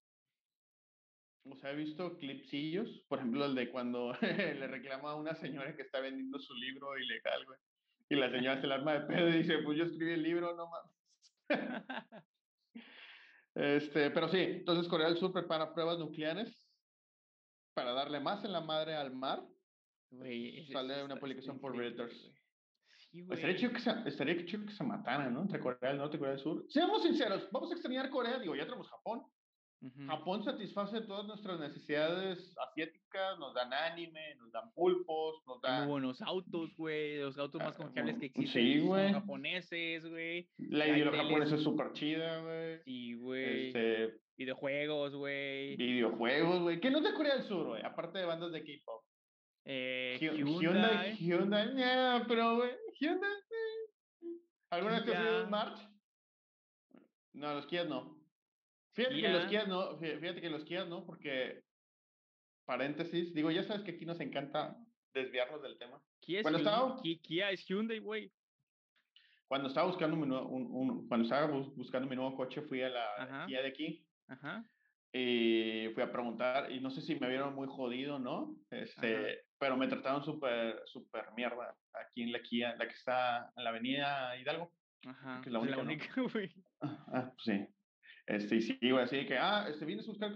[1.45, 5.75] O sea, he visto clipsillos, por ejemplo, el de cuando le reclama a una señora
[5.77, 7.59] que está vendiendo su libro ilegal, güey.
[8.11, 10.57] Y la señora se el arma de pedo y dice, pues yo escribí el libro,
[10.57, 10.95] no mames.
[13.55, 16.67] este, pero sí, entonces Corea del Sur prepara pruebas nucleares
[17.75, 19.47] para darle más en la madre al mar.
[20.11, 22.33] Güey, Sale una publicación por Reuters.
[23.13, 25.43] Estaría chido, que se, estaría chido que se mataran, ¿no?
[25.43, 26.65] Entre Corea del Norte y Corea del Sur.
[26.69, 29.23] Seamos sinceros, vamos a extrañar Corea, digo, ya tenemos Japón.
[30.07, 35.83] Japón satisface todas nuestras necesidades asiáticas, nos dan anime, nos dan pulpos, nos dan...
[35.83, 39.13] Muy buenos autos, güey, los autos más ah, confiables que existen sí, güey.
[39.13, 40.49] japoneses, güey.
[40.59, 42.83] La ideología japonesa es súper chida, güey.
[42.85, 43.67] Sí, güey.
[43.69, 44.21] Este...
[44.37, 45.77] Videojuegos, güey.
[45.77, 46.81] Videojuegos, güey.
[46.81, 47.83] ¿Qué no es de Corea del Sur, güey?
[47.85, 49.05] Aparte de bandas de K-pop.
[49.71, 51.15] Eh, Hyundai.
[51.17, 53.31] Hyundai, Hyundai, pero, güey, Hyundai.
[54.71, 55.79] ¿Alguna vez te has ido March?
[57.35, 58.19] No, los Kia no.
[58.95, 61.63] Fíjate que los Kia no, fíjate que los Kia no, porque,
[62.65, 64.75] paréntesis, digo, ya sabes que aquí nos encanta
[65.13, 66.03] desviarnos del tema.
[66.21, 68.33] Kia es, cuando estaba, Kia es Hyundai, güey.
[69.49, 72.89] Cuando estaba buscando mi nuevo, un, un, cuando estaba buscando mi nuevo coche, fui a
[72.89, 74.07] la Kia de aquí.
[74.29, 74.65] Ajá.
[75.13, 78.57] Y fui a preguntar, y no sé si me vieron muy jodido, ¿no?
[78.71, 83.65] Este, pero me trataron súper, súper mierda aquí en la Kia, la que está en
[83.65, 84.73] la avenida Hidalgo.
[85.07, 85.41] Ajá.
[85.43, 86.53] Que es la única, la única güey.
[86.83, 87.67] Ah, pues sí.
[88.27, 90.33] Este, y sí, güey, así que, ah, este, vienes a buscar,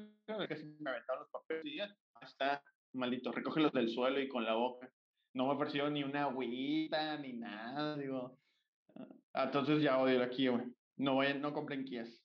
[0.48, 2.62] casi me aventaron los papeles y ya, está,
[2.94, 4.90] maldito, recógelos del suelo y con la boca.
[5.34, 8.38] No me ofreció ni una agüita, ni nada, digo.
[9.34, 10.64] Ah, entonces ya odio la Kia, güey.
[10.96, 12.21] No, voy, no compren Kias.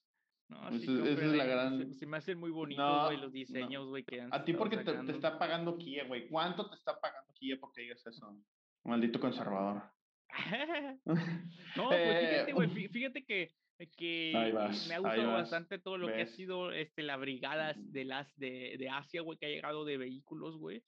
[0.48, 1.94] No, esa, es la gran...
[1.94, 5.12] Se, me hacen muy bonitos, güey, los diseños, güey, que A ti porque te, te,
[5.12, 6.26] está pagando Kia, güey.
[6.28, 8.34] ¿Cuánto te está pagando Kia porque digas eso?
[8.84, 9.82] Maldito conservador.
[11.76, 13.52] no, pues fíjate, güey, eh, fíjate que
[13.86, 18.36] que me ha gustado bastante todo lo que ha sido este, la brigada de, las,
[18.36, 20.82] de, de Asia, güey, que ha llegado de vehículos, güey.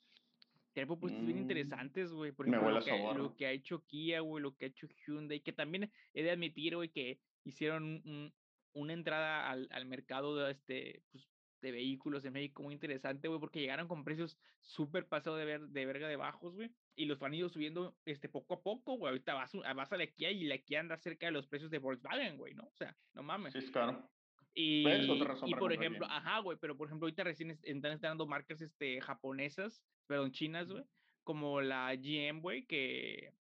[0.72, 2.32] Tiene propuestas bien mm, interesantes, güey.
[2.32, 5.40] Por ejemplo, lo que, lo que, ha hecho Kia, güey, lo que ha hecho Hyundai,
[5.40, 8.32] que también he de admitir, güey, que hicieron un,
[8.72, 11.28] una entrada al, al mercado de, este, pues,
[11.60, 15.60] de vehículos en México muy interesante, güey, porque llegaron con precios súper pasados de, ver,
[15.60, 19.10] de verga de bajos, güey, y los han ido subiendo este, poco a poco, güey.
[19.10, 21.78] Ahorita vas, vas a la Kia y la Kia anda cerca de los precios de
[21.78, 22.64] Volkswagen, güey, ¿no?
[22.64, 23.52] O sea, no mames.
[23.52, 24.08] Sí, es caro.
[24.52, 29.00] Y, y por ejemplo, ajá, güey, pero por ejemplo, ahorita recién están estrenando marcas este,
[29.00, 30.84] japonesas, perdón, chinas, güey,
[31.22, 33.32] como la GM, güey, que.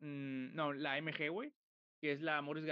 [0.00, 1.52] Mm, no, la MG, güey,
[2.04, 2.66] que es la Morris,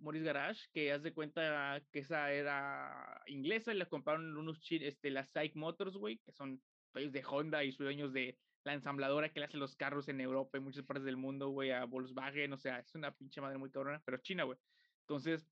[0.00, 5.10] Morris Garage, que haz de cuenta que esa era inglesa y la compraron unos este,
[5.10, 6.62] las Psych Motors, güey, que son
[6.94, 10.56] dueños de Honda y dueños de la ensambladora que le hace los carros en Europa
[10.56, 13.70] y muchas partes del mundo, güey, a Volkswagen, o sea, es una pinche madre muy
[13.70, 14.56] cabrona, pero China, güey.
[15.02, 15.46] Entonces,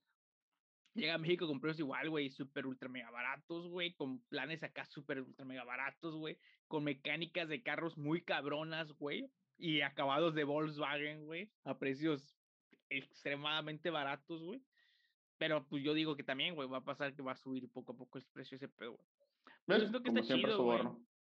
[0.95, 4.87] llega a México con precios igual, güey, súper ultra mega baratos, güey, con planes acá
[4.87, 10.45] súper ultra mega baratos, güey, con mecánicas de carros muy cabronas, güey, y acabados de
[10.45, 12.36] Volkswagen, güey, a precios
[12.89, 14.63] extremadamente baratos, güey.
[15.39, 17.93] Pero pues yo digo que también, güey, va a pasar que va a subir poco
[17.93, 19.09] a poco el precio ese pedo, güey.
[19.67, 19.91] ¿Ves?
[19.91, 20.79] que está chido, güey.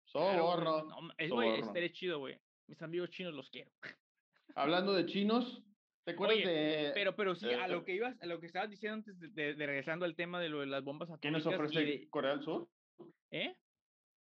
[0.06, 0.84] Soborno.
[0.84, 2.38] no, es, güey, estaría chido, güey.
[2.68, 3.72] Mis amigos chinos los quiero.
[4.56, 5.64] Hablando de chinos,
[6.04, 6.92] ¿te acuerdas de...?
[6.94, 9.66] Pero, pero sí, a lo que ibas, a lo que estabas diciendo antes de, de,
[9.66, 11.22] regresando al tema de lo de las bombas atómicas.
[11.22, 12.70] ¿Qué nos ofrece Corea del Sur?
[13.32, 13.56] ¿Eh?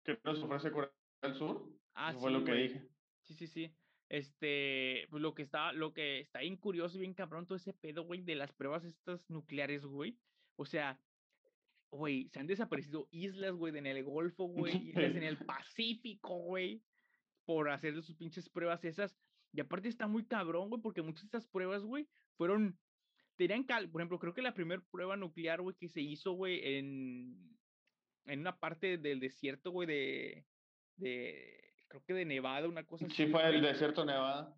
[0.04, 0.92] ¿Qué nos ofrece Corea
[1.22, 1.70] del Sur?
[1.96, 2.88] Ah, sí, fue lo que dije.
[3.24, 3.76] Sí, sí, sí.
[4.10, 7.74] Este, pues lo que está, lo que está bien curioso y bien cabrón todo ese
[7.74, 10.18] pedo, güey, de las pruebas estas nucleares, güey.
[10.56, 11.00] O sea,
[11.90, 16.82] güey, se han desaparecido islas, güey, en el Golfo, güey, islas en el Pacífico, güey,
[17.46, 19.16] por hacer sus pinches pruebas esas.
[19.52, 22.78] Y aparte está muy cabrón, güey, porque muchas de estas pruebas, güey, fueron,
[23.36, 26.78] tenían cal, por ejemplo, creo que la primera prueba nuclear, güey, que se hizo, güey,
[26.78, 27.58] en,
[28.26, 30.46] en una parte del desierto, güey, de,
[30.98, 33.16] de, creo que de Nevada, una cosa así.
[33.16, 34.58] Sí, fue el desierto Nevada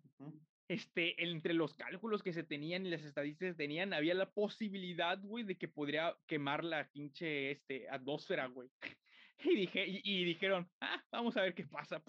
[0.68, 5.18] este, entre los cálculos que se tenían y las estadísticas que tenían, había la posibilidad,
[5.22, 8.68] güey, de que podría quemar la pinche este, atmósfera, güey.
[9.44, 12.02] Y, dije, y, dijeron, ah, vamos a ver qué pasa.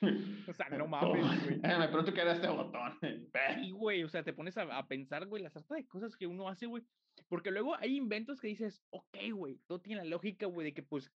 [0.48, 1.58] O sea, no mames, güey.
[1.58, 2.96] Me pregunto qué era este botón.
[3.56, 6.48] Sí, güey, o sea, te pones a, pensar, güey, las hartas de cosas que uno
[6.48, 6.84] hace, güey.
[7.28, 10.84] Porque luego hay inventos que dices, ok, güey, todo tiene la lógica, güey, de que
[10.84, 11.10] pues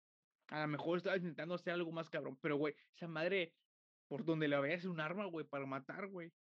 [0.53, 3.55] a lo mejor estaba intentando hacer algo más cabrón, pero, güey, esa madre,
[4.07, 6.31] por donde la veas, es un arma, güey, para matar, güey.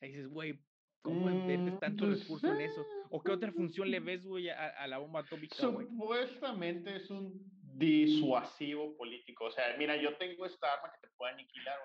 [0.00, 0.60] Ahí dices, güey,
[1.00, 2.86] ¿cómo entiendes mm, tanto pues, recurso en eso?
[3.08, 8.94] ¿O qué otra función le ves, güey, a, la bomba atómica, Supuestamente es un disuasivo
[8.98, 9.46] político.
[9.46, 11.78] O sea, mira, yo tengo esta arma que te puede aniquilar,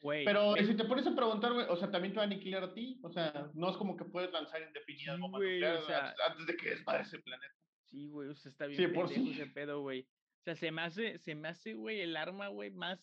[0.00, 0.24] güey.
[0.24, 2.74] Pero si te pones a preguntar, güey, o sea, también te va a aniquilar a
[2.74, 2.98] ti.
[3.04, 6.56] O sea, no es como que puedes lanzar indefinidas bombas nucleares o sea, antes de
[6.56, 7.54] que desmadre ese planeta.
[7.84, 9.30] Sí, güey, o sea, está bien sí, por sí.
[9.32, 10.08] ese pedo, güey.
[10.46, 13.00] O sea, se me hace, se me hace, güey, el arma, güey, más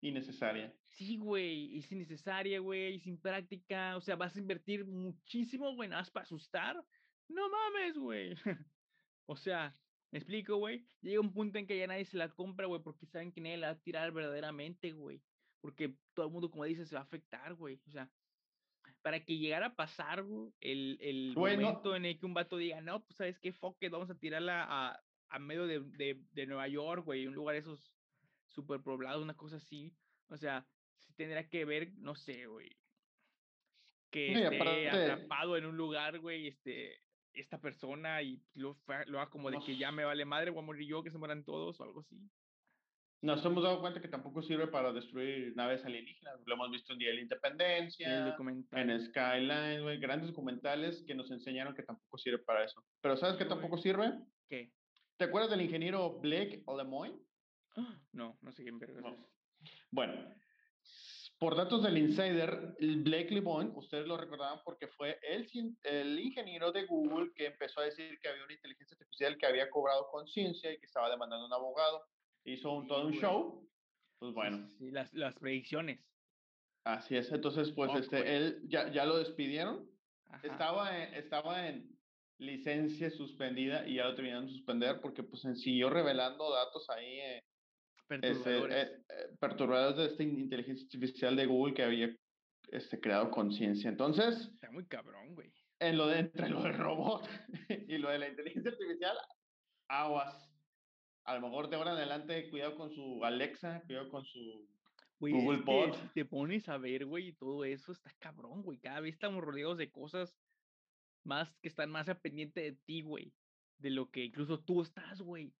[0.00, 0.74] innecesaria.
[0.86, 6.02] Sí, güey, es innecesaria, güey, sin práctica, o sea, vas a invertir muchísimo, güey, nada
[6.02, 6.84] más para asustar.
[7.28, 8.34] No mames, güey.
[9.26, 9.72] o sea,
[10.10, 10.84] me explico, güey.
[11.00, 13.58] Llega un punto en que ya nadie se la compra, güey, porque saben que nadie
[13.58, 15.22] la va a tirar verdaderamente, güey.
[15.60, 17.80] Porque todo el mundo, como dice, se va a afectar, güey.
[17.86, 18.10] O sea,
[19.02, 22.80] para que llegara a pasar, güey, el, el momento en el que un vato diga,
[22.80, 23.52] no, pues, ¿sabes qué?
[23.52, 27.56] Fuck vamos a tirarla a, a medio de, de, de Nueva York, güey, un lugar
[27.56, 27.92] esos
[28.46, 29.94] super poblado, una cosa así.
[30.28, 30.66] O sea,
[31.06, 32.70] si tendría que ver, no sé, güey.
[34.10, 37.00] Que esté atrapado en un lugar, güey, este,
[37.32, 40.66] esta persona y lo, lo haga como de que ya me vale madre, voy a
[40.66, 42.16] morir yo, que se mueran todos o algo así.
[43.22, 46.40] Nos hemos dado cuenta que tampoco sirve para destruir naves alienígenas.
[46.44, 48.36] Lo hemos visto en Día de la Independencia,
[48.72, 52.84] en Skyline, güey, grandes documentales que nos enseñaron que tampoco sirve para eso.
[53.00, 54.12] Pero ¿sabes qué tampoco sirve?
[54.46, 54.70] ¿Qué?
[55.16, 57.18] ¿Te acuerdas del ingeniero Blake Lemoyne?
[58.12, 59.16] No, no sé quién verga
[59.90, 60.14] Bueno,
[61.38, 65.46] por datos del insider, Blake Lemoine, ustedes lo recordaban porque fue el,
[65.82, 69.68] el ingeniero de Google que empezó a decir que había una inteligencia artificial que había
[69.68, 72.02] cobrado conciencia y que estaba demandando a un abogado.
[72.44, 73.68] Hizo un, todo un show.
[74.18, 74.68] Pues bueno.
[74.78, 76.00] Sí, las, las, predicciones.
[76.84, 79.90] Así es, entonces pues este, él ya, ya lo despidieron.
[80.42, 81.93] Estaba estaba en
[82.38, 87.44] licencia suspendida y ya lo terminaron de suspender porque pues siguió revelando datos ahí eh,
[88.06, 88.76] Perturbadores.
[88.76, 92.14] Eh, eh, perturbadores de esta inteligencia artificial de Google que había
[92.68, 93.88] este, creado conciencia.
[93.88, 94.50] Entonces.
[94.54, 95.50] Está muy cabrón, güey.
[95.80, 97.26] En lo de, entre lo del robot
[97.88, 99.16] y lo de la inteligencia artificial,
[99.88, 100.50] aguas.
[101.24, 104.68] A lo mejor de ahora en adelante, cuidado con su Alexa, cuidado con su
[105.18, 105.94] Google.
[105.94, 108.78] Si te pones a ver, güey, y todo eso está cabrón, güey.
[108.78, 110.36] Cada vez estamos rodeados de cosas
[111.24, 113.32] más que están más a pendiente de ti, güey.
[113.78, 115.52] De lo que incluso tú estás, güey.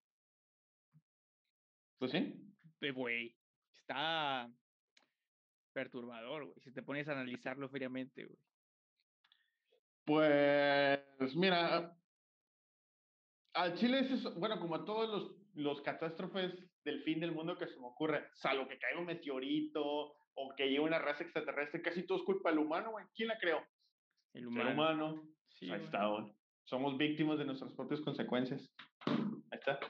[1.99, 2.41] Pues sí.
[2.93, 3.35] Güey,
[3.73, 4.53] está
[5.73, 8.39] perturbador, güey, si te pones a analizarlo fríamente, güey.
[10.05, 11.97] Pues, mira,
[13.55, 17.67] al Chile es eso, bueno, como todos los, los catástrofes del fin del mundo que
[17.67, 19.83] se me ocurre, salvo que caiga un meteorito
[20.35, 23.07] o que llegue una raza extraterrestre, casi todo es culpa del humano, güey.
[23.15, 23.67] ¿Quién la creó?
[24.35, 24.73] El humano.
[24.73, 25.29] humano.
[25.65, 26.31] Sí, ahí está, güey.
[26.65, 28.71] Somos víctimas de nuestras propias consecuencias.
[29.07, 29.81] Ahí está.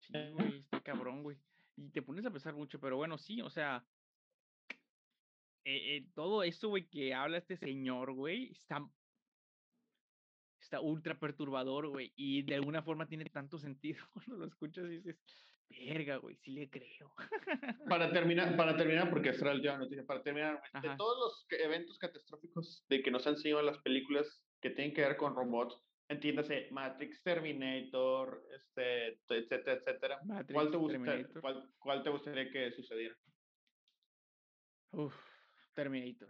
[0.00, 1.38] Sí, güey, está cabrón, güey.
[1.76, 3.84] Y te pones a pensar mucho, pero bueno, sí, o sea,
[5.64, 8.84] eh, eh, todo eso, güey, que habla este señor, güey, está,
[10.60, 14.96] está ultra perturbador, güey, y de alguna forma tiene tanto sentido cuando lo escuchas y
[14.96, 15.18] dices,
[15.70, 17.14] verga, güey, sí le creo.
[17.88, 21.96] Para terminar, para terminar, porque esta era la noticia, para terminar, de todos los eventos
[21.98, 25.76] catastróficos de que nos han sido las películas que tienen que ver con robots,
[26.08, 30.20] entiéndase, Matrix, Terminator, este, etcétera, etcétera.
[30.52, 33.14] ¿Cuál, te gustaría, cuál, ¿Cuál te gustaría que sucediera?
[34.92, 35.14] Uf,
[35.74, 36.28] Terminator.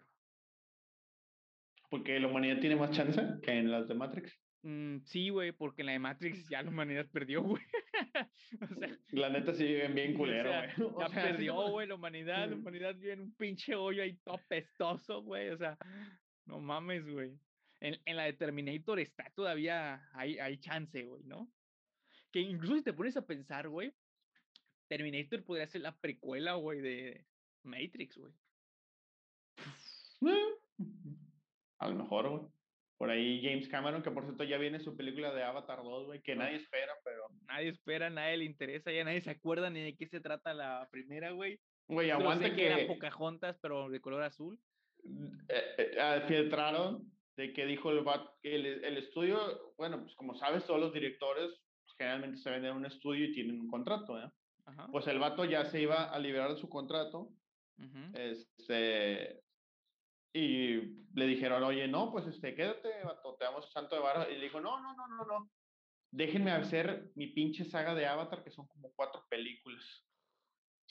[1.90, 4.33] Porque la humanidad tiene más chance que en las de Matrix.
[4.62, 7.62] Mm, sí, güey, porque en la de Matrix ya la humanidad perdió, güey.
[8.61, 10.71] o sea, la neta sí viven bien culero, güey.
[11.01, 12.49] ya perdió, güey, la humanidad.
[12.49, 15.51] La humanidad vive en un pinche hoyo ahí todo pestoso, güey.
[15.51, 15.77] O sea,
[16.47, 17.37] no mames, güey.
[17.83, 21.51] En, en, la de Terminator está todavía, hay, hay chance, güey, ¿no?
[22.31, 23.92] Que incluso si te pones a pensar, güey,
[24.87, 27.27] Terminator podría ser la precuela, güey, de
[27.64, 28.33] Matrix, güey.
[31.79, 32.42] A lo mejor, güey.
[32.99, 36.23] Por ahí James Cameron, que por cierto ya viene su película de Avatar 2, güey,
[36.23, 37.27] que nadie espera, pero...
[37.49, 40.88] Nadie espera, nadie le interesa, ya nadie se acuerda ni de qué se trata la
[40.92, 41.59] primera, güey.
[41.88, 42.57] Güey, aguante que...
[42.57, 42.66] que...
[42.66, 44.61] Era Pocahontas, pero de color azul.
[45.49, 48.05] Eh, eh, ah, filtraron de que dijo el,
[48.42, 51.51] el, el estudio, bueno, pues como sabes, todos los directores
[51.85, 54.31] pues, generalmente se venden en un estudio y tienen un contrato, ¿eh?
[54.90, 57.31] Pues el vato ya se iba a liberar de su contrato.
[58.14, 59.42] Este,
[60.33, 60.77] y
[61.14, 64.31] le dijeron, oye, no, pues este, quédate, te damos santo de vara.
[64.31, 65.51] Y le dijo, no, no, no, no, no.
[66.11, 70.07] Déjenme hacer mi pinche saga de Avatar, que son como cuatro películas.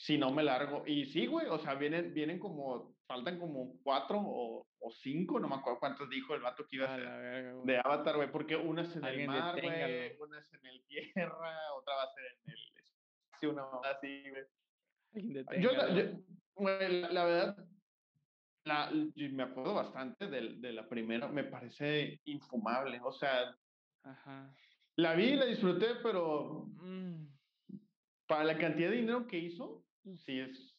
[0.02, 0.82] Si no me largo.
[0.84, 5.48] Y sí, güey, o sea, vienen, vienen como, faltan como cuatro o, o cinco, no
[5.48, 8.82] me acuerdo cuántos dijo el vato que iba a hacer de Avatar, güey, porque una
[8.82, 12.50] es en el mar, güey, una es en el tierra, otra va a ser en
[12.50, 12.58] el
[13.38, 15.60] sí, una así, güey.
[15.60, 17.68] Yo, la verdad,
[18.64, 23.56] la, me acuerdo bastante de, de, la primera, me parece infumable, o sea,
[24.96, 27.26] la vi la disfruté, pero mm.
[28.26, 29.81] para la cantidad de dinero que hizo,
[30.24, 30.76] sí es,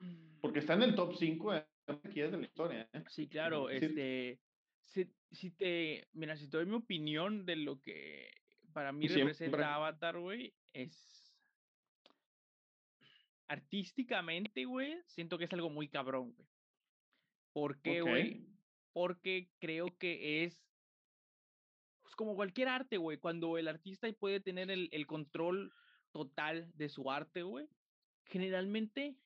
[0.00, 0.40] mm.
[0.40, 2.88] porque está en el top 5 de de la historia.
[2.92, 3.04] ¿eh?
[3.08, 4.40] Sí, claro, este,
[4.80, 8.30] si, si, te, mira, si te doy mi opinión de lo que
[8.72, 11.34] para mí representa Avatar, güey, es
[13.48, 16.48] artísticamente, güey, siento que es algo muy cabrón, güey.
[17.52, 18.48] ¿Por qué, güey?
[18.92, 20.66] Porque creo que es
[22.02, 23.18] pues, como cualquier arte, güey.
[23.18, 25.72] Cuando el artista puede tener el, el control
[26.10, 27.68] total de su arte, güey,
[28.24, 29.16] generalmente,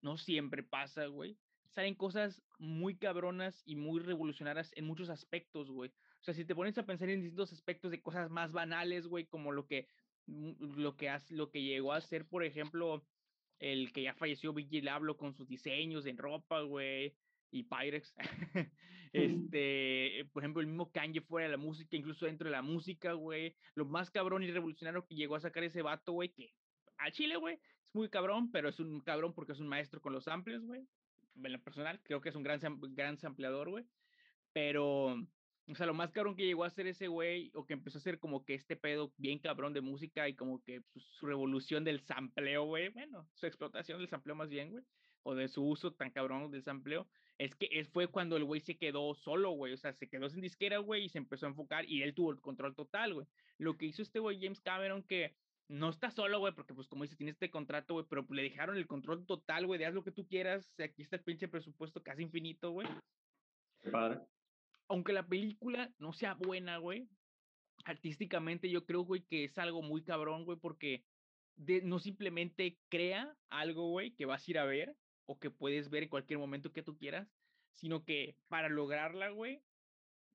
[0.00, 1.38] no siempre pasa, güey.
[1.70, 5.90] Salen cosas muy cabronas y muy revolucionarias en muchos aspectos, güey.
[6.20, 9.26] O sea, si te pones a pensar en distintos aspectos de cosas más banales, güey,
[9.26, 9.88] como lo que,
[10.26, 13.04] mm, lo que, hace, lo que llegó a ser, por ejemplo,
[13.58, 17.16] el que ya falleció Vigil Hablo con sus diseños en ropa, güey,
[17.50, 18.14] y Pyrex.
[19.12, 23.12] este, por ejemplo, el mismo Kanye fuera de la música, incluso dentro de la música,
[23.12, 23.56] güey.
[23.74, 26.52] Lo más cabrón y revolucionario que llegó a sacar ese vato, güey, que
[26.98, 27.58] a Chile, güey,
[27.92, 30.86] es muy cabrón, pero es un cabrón porque es un maestro con los samples, güey.
[31.42, 32.58] En lo personal, creo que es un gran,
[32.94, 33.84] gran sampleador, güey.
[34.54, 35.08] Pero,
[35.68, 38.00] o sea, lo más cabrón que llegó a hacer ese güey, o que empezó a
[38.00, 41.84] hacer como que este pedo bien cabrón de música y como que pues, su revolución
[41.84, 44.84] del sampleo, güey, bueno, su explotación del sampleo más bien, güey,
[45.22, 48.78] o de su uso tan cabrón del sampleo, es que fue cuando el güey se
[48.78, 51.84] quedó solo, güey, o sea, se quedó sin disquera, güey, y se empezó a enfocar
[51.84, 53.26] y él tuvo el control total, güey.
[53.58, 55.34] Lo que hizo este güey James Cameron, que
[55.68, 58.76] no está solo, güey, porque pues como dice, tiene este contrato, güey, pero le dejaron
[58.76, 62.02] el control total, güey, de haz lo que tú quieras, aquí está el pinche presupuesto
[62.02, 62.88] casi infinito, güey.
[63.90, 64.20] Padre.
[64.88, 67.08] Aunque la película no sea buena, güey,
[67.84, 71.04] artísticamente yo creo, güey, que es algo muy cabrón, güey, porque
[71.56, 74.96] de, no simplemente crea algo, güey, que vas a ir a ver,
[75.26, 77.28] o que puedes ver en cualquier momento que tú quieras,
[77.74, 79.62] sino que para lograrla, güey,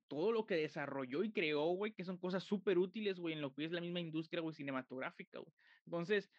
[0.08, 3.54] todo lo que desarrolló y creó, güey, que son cosas súper útiles, güey, en lo
[3.54, 5.54] que es la misma industria, güey, cinematográfica, güey.
[5.86, 6.32] Entonces,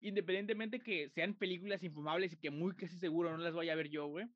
[0.00, 3.88] independientemente que sean películas infumables y que muy casi seguro no las vaya a ver
[3.88, 4.26] yo, güey,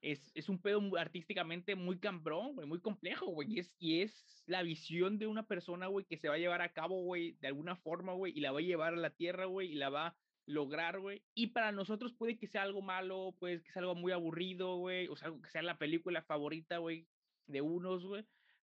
[0.00, 4.44] es, es un pedo artísticamente muy cambrón, güey, muy complejo, güey, y es, y es
[4.46, 7.48] la visión de una persona, güey, que se va a llevar a cabo, güey, de
[7.48, 10.16] alguna forma, güey, y la va a llevar a la tierra, güey, y la va
[10.46, 11.22] lograr, güey.
[11.34, 15.08] Y para nosotros puede que sea algo malo, puede que sea algo muy aburrido, güey,
[15.08, 17.08] o sea, que sea la película favorita, güey,
[17.46, 18.24] de unos, güey.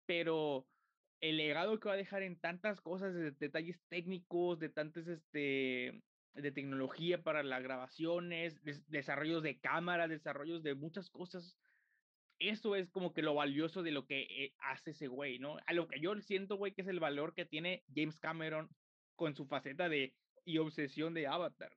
[0.06, 0.66] Pero
[1.20, 6.02] el legado que va a dejar en tantas cosas, de detalles técnicos, de tantos, este,
[6.34, 11.56] de tecnología para las grabaciones, desarrollos de cámara, desarrollos de muchas cosas,
[12.40, 15.58] eso es como que lo valioso de lo que eh, hace ese güey, ¿no?
[15.66, 18.70] A lo que yo siento, güey, que es el valor que tiene James Cameron
[19.14, 20.14] con su faceta de
[20.46, 21.76] y obsesión de Avatar.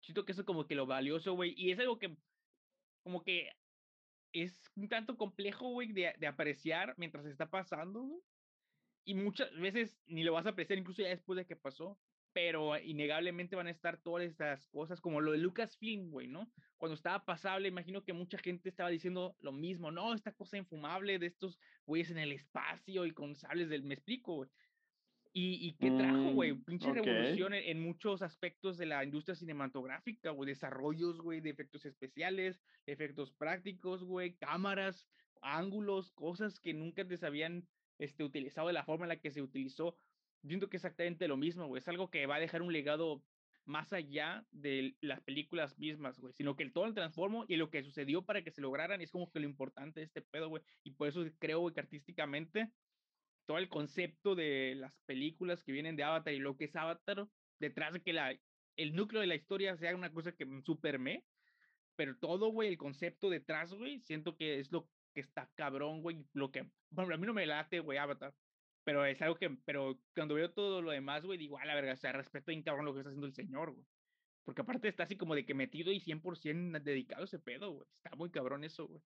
[0.00, 2.16] Siento que eso es como que lo valioso, güey, y es algo que
[3.02, 3.50] como que
[4.42, 8.22] es un tanto complejo, güey, de, apreciar mientras está pasando, güey.
[9.04, 11.98] Y muchas veces ni lo vas a apreciar, incluso ya después de que pasó
[12.32, 16.48] pero innegablemente van a estar todas estas cosas, como lo de Lucasfilm, güey, ¿no?
[16.76, 21.18] Cuando estaba pasable, imagino que mucha gente estaba diciendo lo mismo, no, esta cosa infumable
[21.18, 24.50] de estos güeyes en el espacio y con sables del, me explico, güey.
[25.32, 26.52] ¿Y, y qué trajo, güey?
[26.52, 31.84] Mm, Pinche revolución en, muchos aspectos de la industria cinematográfica, güey, desarrollos, güey, de efectos
[31.84, 35.06] especiales, efectos prácticos, güey, cámaras,
[35.42, 37.68] ángulos, cosas que nunca se habían
[37.98, 39.96] este, utilizado de la forma en la que se utilizó
[40.46, 41.80] siento que es exactamente lo mismo, güey.
[41.80, 43.22] Es algo que va a dejar un legado
[43.64, 47.70] más allá de las películas mismas, güey, sino que el todo el transformo y lo
[47.70, 50.62] que sucedió para que se lograran es como que lo importante de este pedo, güey.
[50.84, 52.70] Y por eso creo, güey, que artísticamente
[53.48, 57.26] todo el concepto de las películas que vienen de Avatar y lo que es Avatar,
[57.58, 58.38] detrás de que
[58.76, 61.24] el núcleo de la historia sea una cosa que super me,
[61.96, 66.26] pero todo, güey, el concepto detrás, güey, siento que es lo que está cabrón, güey,
[66.34, 68.34] lo que, bueno, a mí no me late, güey, Avatar,
[68.84, 71.94] pero es algo que, pero cuando veo todo lo demás, güey, digo, a la verga,
[71.94, 73.86] o sea, respeto bien cabrón lo que está haciendo el señor, güey.
[74.44, 77.88] Porque aparte está así como de que metido y 100% dedicado a ese pedo, güey.
[77.96, 79.02] Está muy cabrón eso, güey.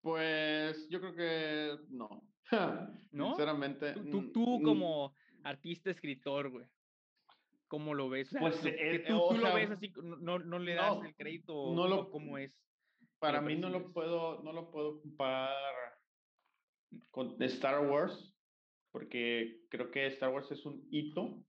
[0.00, 2.31] Pues yo creo que no.
[3.12, 3.28] ¿No?
[3.28, 3.94] Sinceramente.
[4.10, 5.14] Tú, tú, como
[5.44, 6.66] artista, escritor, güey.
[7.68, 8.28] ¿Cómo lo ves?
[8.38, 12.10] pues eh, tú, tú lo ves así, no, no le das el crédito no lo,
[12.10, 12.52] cómo es.
[13.18, 15.94] Para mí no lo puedo, no lo puedo comparar
[17.10, 18.34] con Star Wars,
[18.90, 21.42] porque creo que Star Wars es un hito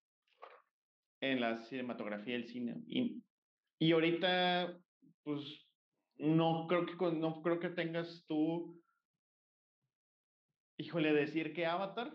[1.20, 2.82] en la cinematografía del cine.
[2.88, 3.22] Y,
[3.80, 4.80] y ahorita,
[5.24, 5.68] pues,
[6.18, 8.82] no creo que no creo que tengas tú,
[10.78, 12.14] híjole, decir que Avatar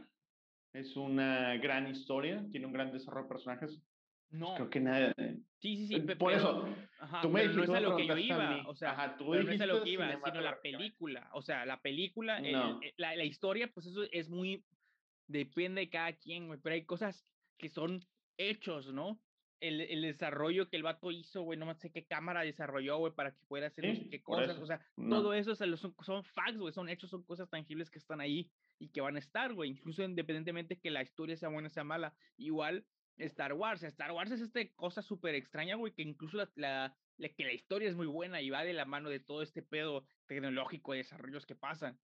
[0.73, 3.83] es una gran historia, tiene un gran desarrollo de personajes.
[4.29, 4.55] Pues, no.
[4.55, 5.15] Creo que nada.
[5.59, 6.01] Sí, sí, sí.
[6.01, 6.69] Por eso,
[7.01, 8.63] ajá, tú me no es a lo que yo iba.
[8.67, 11.31] O sea, ajá, tú no es a lo que iba, sino la película.
[11.33, 14.65] O sea, la película, la, la, historia, pues eso es muy.
[15.27, 16.59] Depende de cada quien, güey.
[16.63, 17.27] Pero hay cosas
[17.59, 18.05] que son
[18.39, 19.21] hechos, ¿no?
[19.61, 23.33] El, el desarrollo que el vato hizo, güey, no sé qué cámara desarrolló, güey, para
[23.33, 24.59] que pueda hacer no sé qué cosas.
[24.59, 28.21] O sea, todo eso son, son facts, güey, son hechos, son cosas tangibles que están
[28.21, 29.71] ahí y que van a estar, güey.
[29.71, 32.15] Incluso independientemente que la historia sea buena o sea mala.
[32.37, 32.87] Igual
[33.19, 33.83] Star Wars.
[33.83, 37.89] Star Wars es esta cosa súper extraña, güey, que incluso la, la, que la historia
[37.89, 41.47] es muy buena y va de la mano de todo este pedo tecnológico de desarrollos
[41.47, 41.99] que pasan.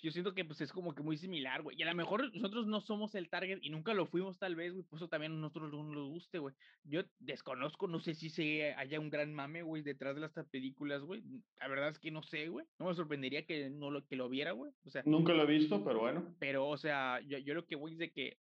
[0.00, 1.76] Yo siento que pues es como que muy similar, güey.
[1.78, 4.72] Y a lo mejor nosotros no somos el target y nunca lo fuimos tal vez,
[4.72, 4.84] güey.
[4.84, 6.54] Por eso también a nosotros no nos guste, güey.
[6.84, 11.02] Yo desconozco, no sé si se haya un gran mame, güey, detrás de las películas,
[11.02, 11.22] güey.
[11.58, 12.64] La verdad es que no sé, güey.
[12.78, 14.72] No me sorprendería que no lo, que lo viera, güey.
[14.84, 15.02] O sea.
[15.04, 16.36] Nunca lo he visto, pero bueno.
[16.38, 18.38] Pero, o sea, yo, yo lo que voy es de que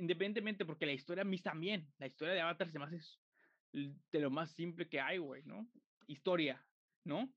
[0.00, 2.98] independientemente, porque la historia a mí también, la historia de Avatar se me hace
[3.72, 5.68] de lo más simple que hay, güey, ¿no?
[6.06, 6.64] Historia,
[7.04, 7.32] ¿no?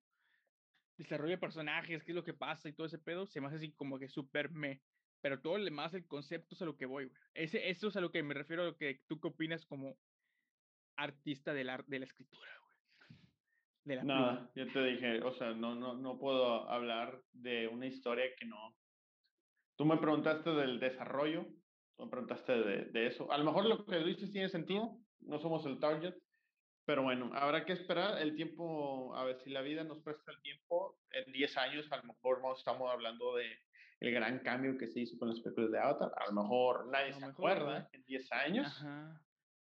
[0.98, 3.58] Desarrollo de personajes, qué es lo que pasa y todo ese pedo, se me hace
[3.58, 4.82] así como que súper me.
[5.22, 7.18] Pero todo lo demás, el concepto es a lo que voy, güey.
[7.34, 9.98] Ese, eso es a lo que me refiero, a lo que tú qué opinas como
[10.98, 12.78] artista de la, de la escritura, güey.
[13.86, 17.88] De la Nada, yo te dije, o sea, no, no, no puedo hablar de una
[17.88, 18.76] historia que no.
[19.76, 21.48] Tú me preguntaste del desarrollo,
[21.98, 23.32] me preguntaste de, de, eso.
[23.32, 26.16] A lo mejor lo que dices tiene sentido, no somos el target,
[26.86, 30.42] pero bueno, habrá que esperar el tiempo, a ver si la vida nos presta el
[30.42, 33.46] tiempo, en 10 años a lo mejor estamos hablando de
[34.00, 37.14] el gran cambio que se hizo con las películas de Avatar, a lo mejor nadie
[37.14, 38.86] se acuerda en 10 años.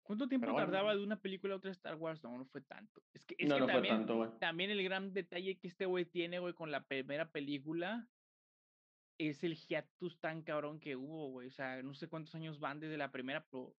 [0.04, 2.22] ¿Cuánto tiempo tardaba de una película a otra Star Wars?
[2.24, 3.02] No, no fue tanto.
[3.14, 4.06] Es que, es que también,
[4.40, 8.08] también el gran detalle que este güey tiene, güey, con la primera película
[9.18, 11.48] es el hiatus tan cabrón que hubo, güey.
[11.48, 13.74] O sea, no sé cuántos años van desde la primera, pero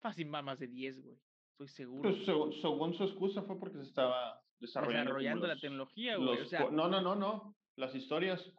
[0.00, 1.18] fácil va más de 10, güey.
[1.58, 2.08] Estoy seguro.
[2.08, 2.24] Pues
[2.60, 5.10] según su excusa fue porque se estaba desarrollando.
[5.10, 6.42] Desarrollando la tecnología, güey.
[6.42, 7.56] O sea, no, no, no, no.
[7.74, 8.52] Las historias.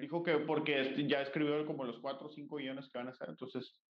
[0.00, 3.30] Dijo que porque ya escribió como los cuatro o cinco guiones que van a hacer.
[3.30, 3.80] Entonces,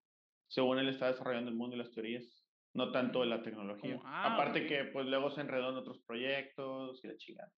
[0.49, 2.47] según él está desarrollando el mundo y las teorías.
[2.73, 4.01] No tanto de la tecnología.
[4.05, 7.53] Ah, Aparte que pues luego se enredó en otros proyectos y la chingada.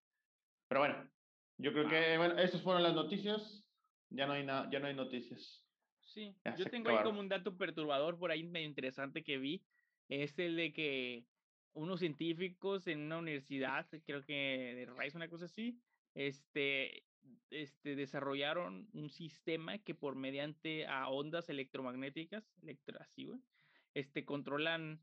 [0.68, 1.10] Pero bueno,
[1.58, 3.64] yo creo que, bueno, esas fueron las noticias.
[4.08, 5.64] Ya no hay, nada, ya no hay noticias.
[6.10, 9.62] Sí, yo tengo ahí como un dato perturbador por ahí medio interesante que vi.
[10.08, 11.24] Es el de que
[11.72, 15.78] unos científicos en una universidad, creo que de Rice, una cosa así,
[16.14, 17.04] este,
[17.50, 23.40] este, desarrollaron un sistema que por mediante a ondas electromagnéticas, electro, así, güey,
[23.94, 25.00] este, controlan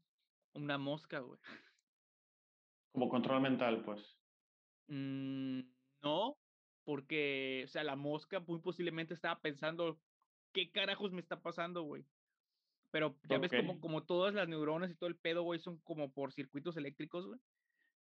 [0.54, 1.40] una mosca, güey.
[2.92, 4.20] Como control mental, pues.
[4.88, 5.62] Mm,
[6.02, 6.38] no,
[6.84, 10.02] porque, o sea, la mosca muy posiblemente estaba pensando,
[10.54, 12.06] ¿qué carajos me está pasando, güey?
[12.92, 16.12] Pero ya ves como, como todas las neuronas y todo el pedo, güey, son como
[16.12, 17.40] por circuitos eléctricos, güey.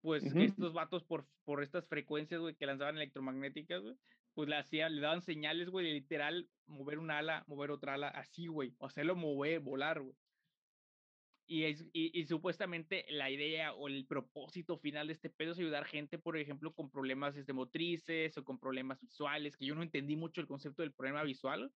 [0.02, 3.96] Pues estos vatos por, por estas frecuencias, güey, que lanzaban electromagnéticas, güey,
[4.34, 8.08] pues le hacían, le daban señales, güey, de literal mover un ala, mover otra ala,
[8.08, 10.14] así, güey, o hacerlo mover, volar, güey.
[11.48, 15.84] Y, es, y, supuestamente la idea o el propósito final de este pedo es ayudar
[15.86, 20.16] gente, por ejemplo, con problemas este, motrices o con problemas visuales, que yo no entendí
[20.16, 21.72] mucho el concepto del problema visual,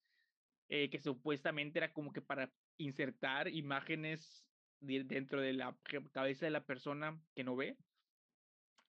[0.70, 4.46] eh, que supuestamente era como que para insertar imágenes
[4.80, 5.78] dentro de la
[6.12, 7.78] cabeza de la persona que no ve.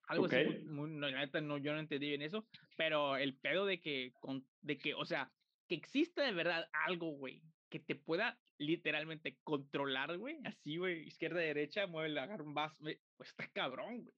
[0.08, 4.12] Algo así, muy, no, no, yo no entendí bien eso, pero el pedo de que,
[4.20, 5.30] con, de que, o sea,
[5.66, 11.40] que exista de verdad algo, güey, que te pueda literalmente controlar, güey, así, güey, izquierda,
[11.40, 14.14] derecha, mueve, agarra un vaso, pues está cabrón, güey.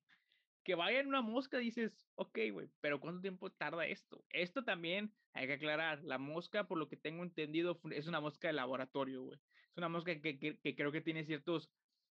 [0.63, 4.25] Que vaya en una mosca, dices, ok, güey, pero ¿cuánto tiempo tarda esto?
[4.31, 8.49] Esto también hay que aclarar, la mosca, por lo que tengo entendido, es una mosca
[8.49, 9.39] de laboratorio, güey.
[9.71, 11.71] Es una mosca que, que, que creo que tiene ciertos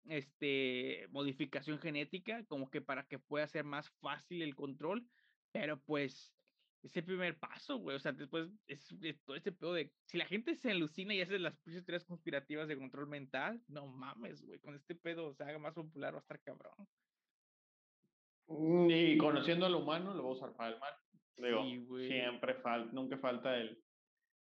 [0.06, 5.06] este, modificación genética, como que para que pueda ser más fácil el control,
[5.52, 6.34] pero pues
[6.84, 7.96] ese primer paso, güey.
[7.96, 8.86] O sea, después es,
[9.24, 9.90] todo este pedo de.
[10.04, 14.42] Si la gente se alucina y hace las teorías conspirativas de control mental, no mames,
[14.42, 14.58] güey.
[14.60, 16.74] Con este pedo se haga más popular va a estar cabrón.
[18.48, 20.94] Mm, y conociendo al humano, lo voy a usar para el mal.
[21.36, 23.82] Digo, siempre falta, nunca falta el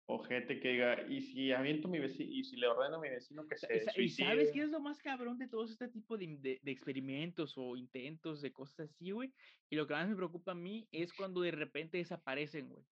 [0.07, 3.47] ojete que diga, y si aviento mi vecino, y si le ordeno a mi vecino
[3.47, 6.59] que se ¿Y sabes qué es lo más cabrón de todo este tipo de, de,
[6.61, 9.31] de, experimentos o intentos de cosas así, güey?
[9.69, 12.85] Y lo que más me preocupa a mí es cuando de repente desaparecen, güey.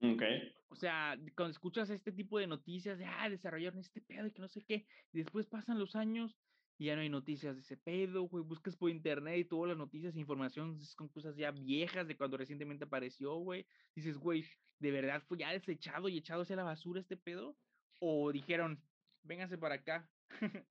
[0.00, 0.22] Ok.
[0.68, 4.40] O sea, cuando escuchas este tipo de noticias de, ah, desarrollaron este pedo y que
[4.40, 6.38] no sé qué, y después pasan los años
[6.78, 9.76] y ya no hay noticias de ese pedo, güey, buscas por internet y todas las
[9.76, 13.66] noticias e información con cosas ya viejas de cuando recientemente apareció, güey.
[13.96, 14.44] Dices, güey,
[14.78, 17.56] ¿de verdad fue ya desechado y echado hacia la basura este pedo?
[17.98, 18.80] O dijeron,
[19.24, 20.08] vénganse para acá,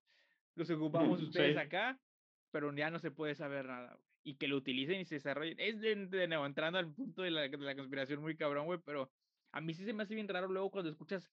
[0.55, 1.99] los ocupamos ustedes acá,
[2.51, 4.07] pero ya no se puede saber nada, güey.
[4.23, 5.57] Y que lo utilicen y se desarrollen.
[5.59, 8.79] Es de, de nuevo, entrando al punto de la, de la conspiración muy cabrón, güey,
[8.83, 9.11] pero
[9.51, 11.29] a mí sí se me hace bien raro luego cuando escuchas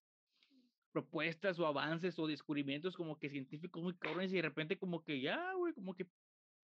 [0.94, 5.20] propuestas o avances o descubrimientos como que científicos muy cabrones y de repente como que
[5.20, 6.06] ya, güey, como que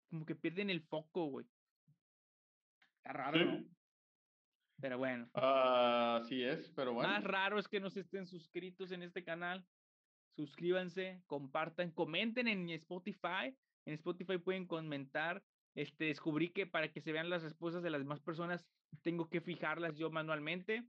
[0.09, 1.47] como que pierden el foco, güey.
[2.97, 3.65] Está raro, ¿no?
[4.81, 5.29] Pero bueno.
[5.35, 7.09] Así es, pero bueno.
[7.09, 9.65] Más raro es que no se estén suscritos en este canal.
[10.37, 13.57] Suscríbanse, compartan, comenten en Spotify.
[13.85, 15.43] En Spotify pueden comentar.
[15.75, 18.67] Este, descubrí que para que se vean las respuestas de las demás personas,
[19.03, 20.85] tengo que fijarlas yo manualmente.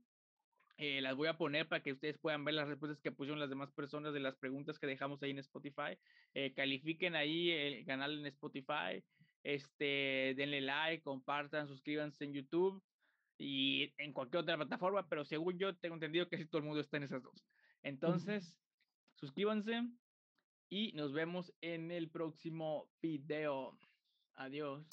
[0.84, 3.48] Eh, las voy a poner para que ustedes puedan ver las respuestas que pusieron las
[3.48, 5.96] demás personas de las preguntas que dejamos ahí en Spotify.
[6.34, 9.00] Eh, califiquen ahí el canal en Spotify.
[9.44, 12.82] Este, denle like, compartan, suscríbanse en YouTube
[13.38, 16.80] y en cualquier otra plataforma, pero según yo tengo entendido que si todo el mundo
[16.80, 17.46] está en esas dos.
[17.84, 18.58] Entonces,
[19.14, 19.88] suscríbanse
[20.68, 23.78] y nos vemos en el próximo video.
[24.34, 24.84] Adiós.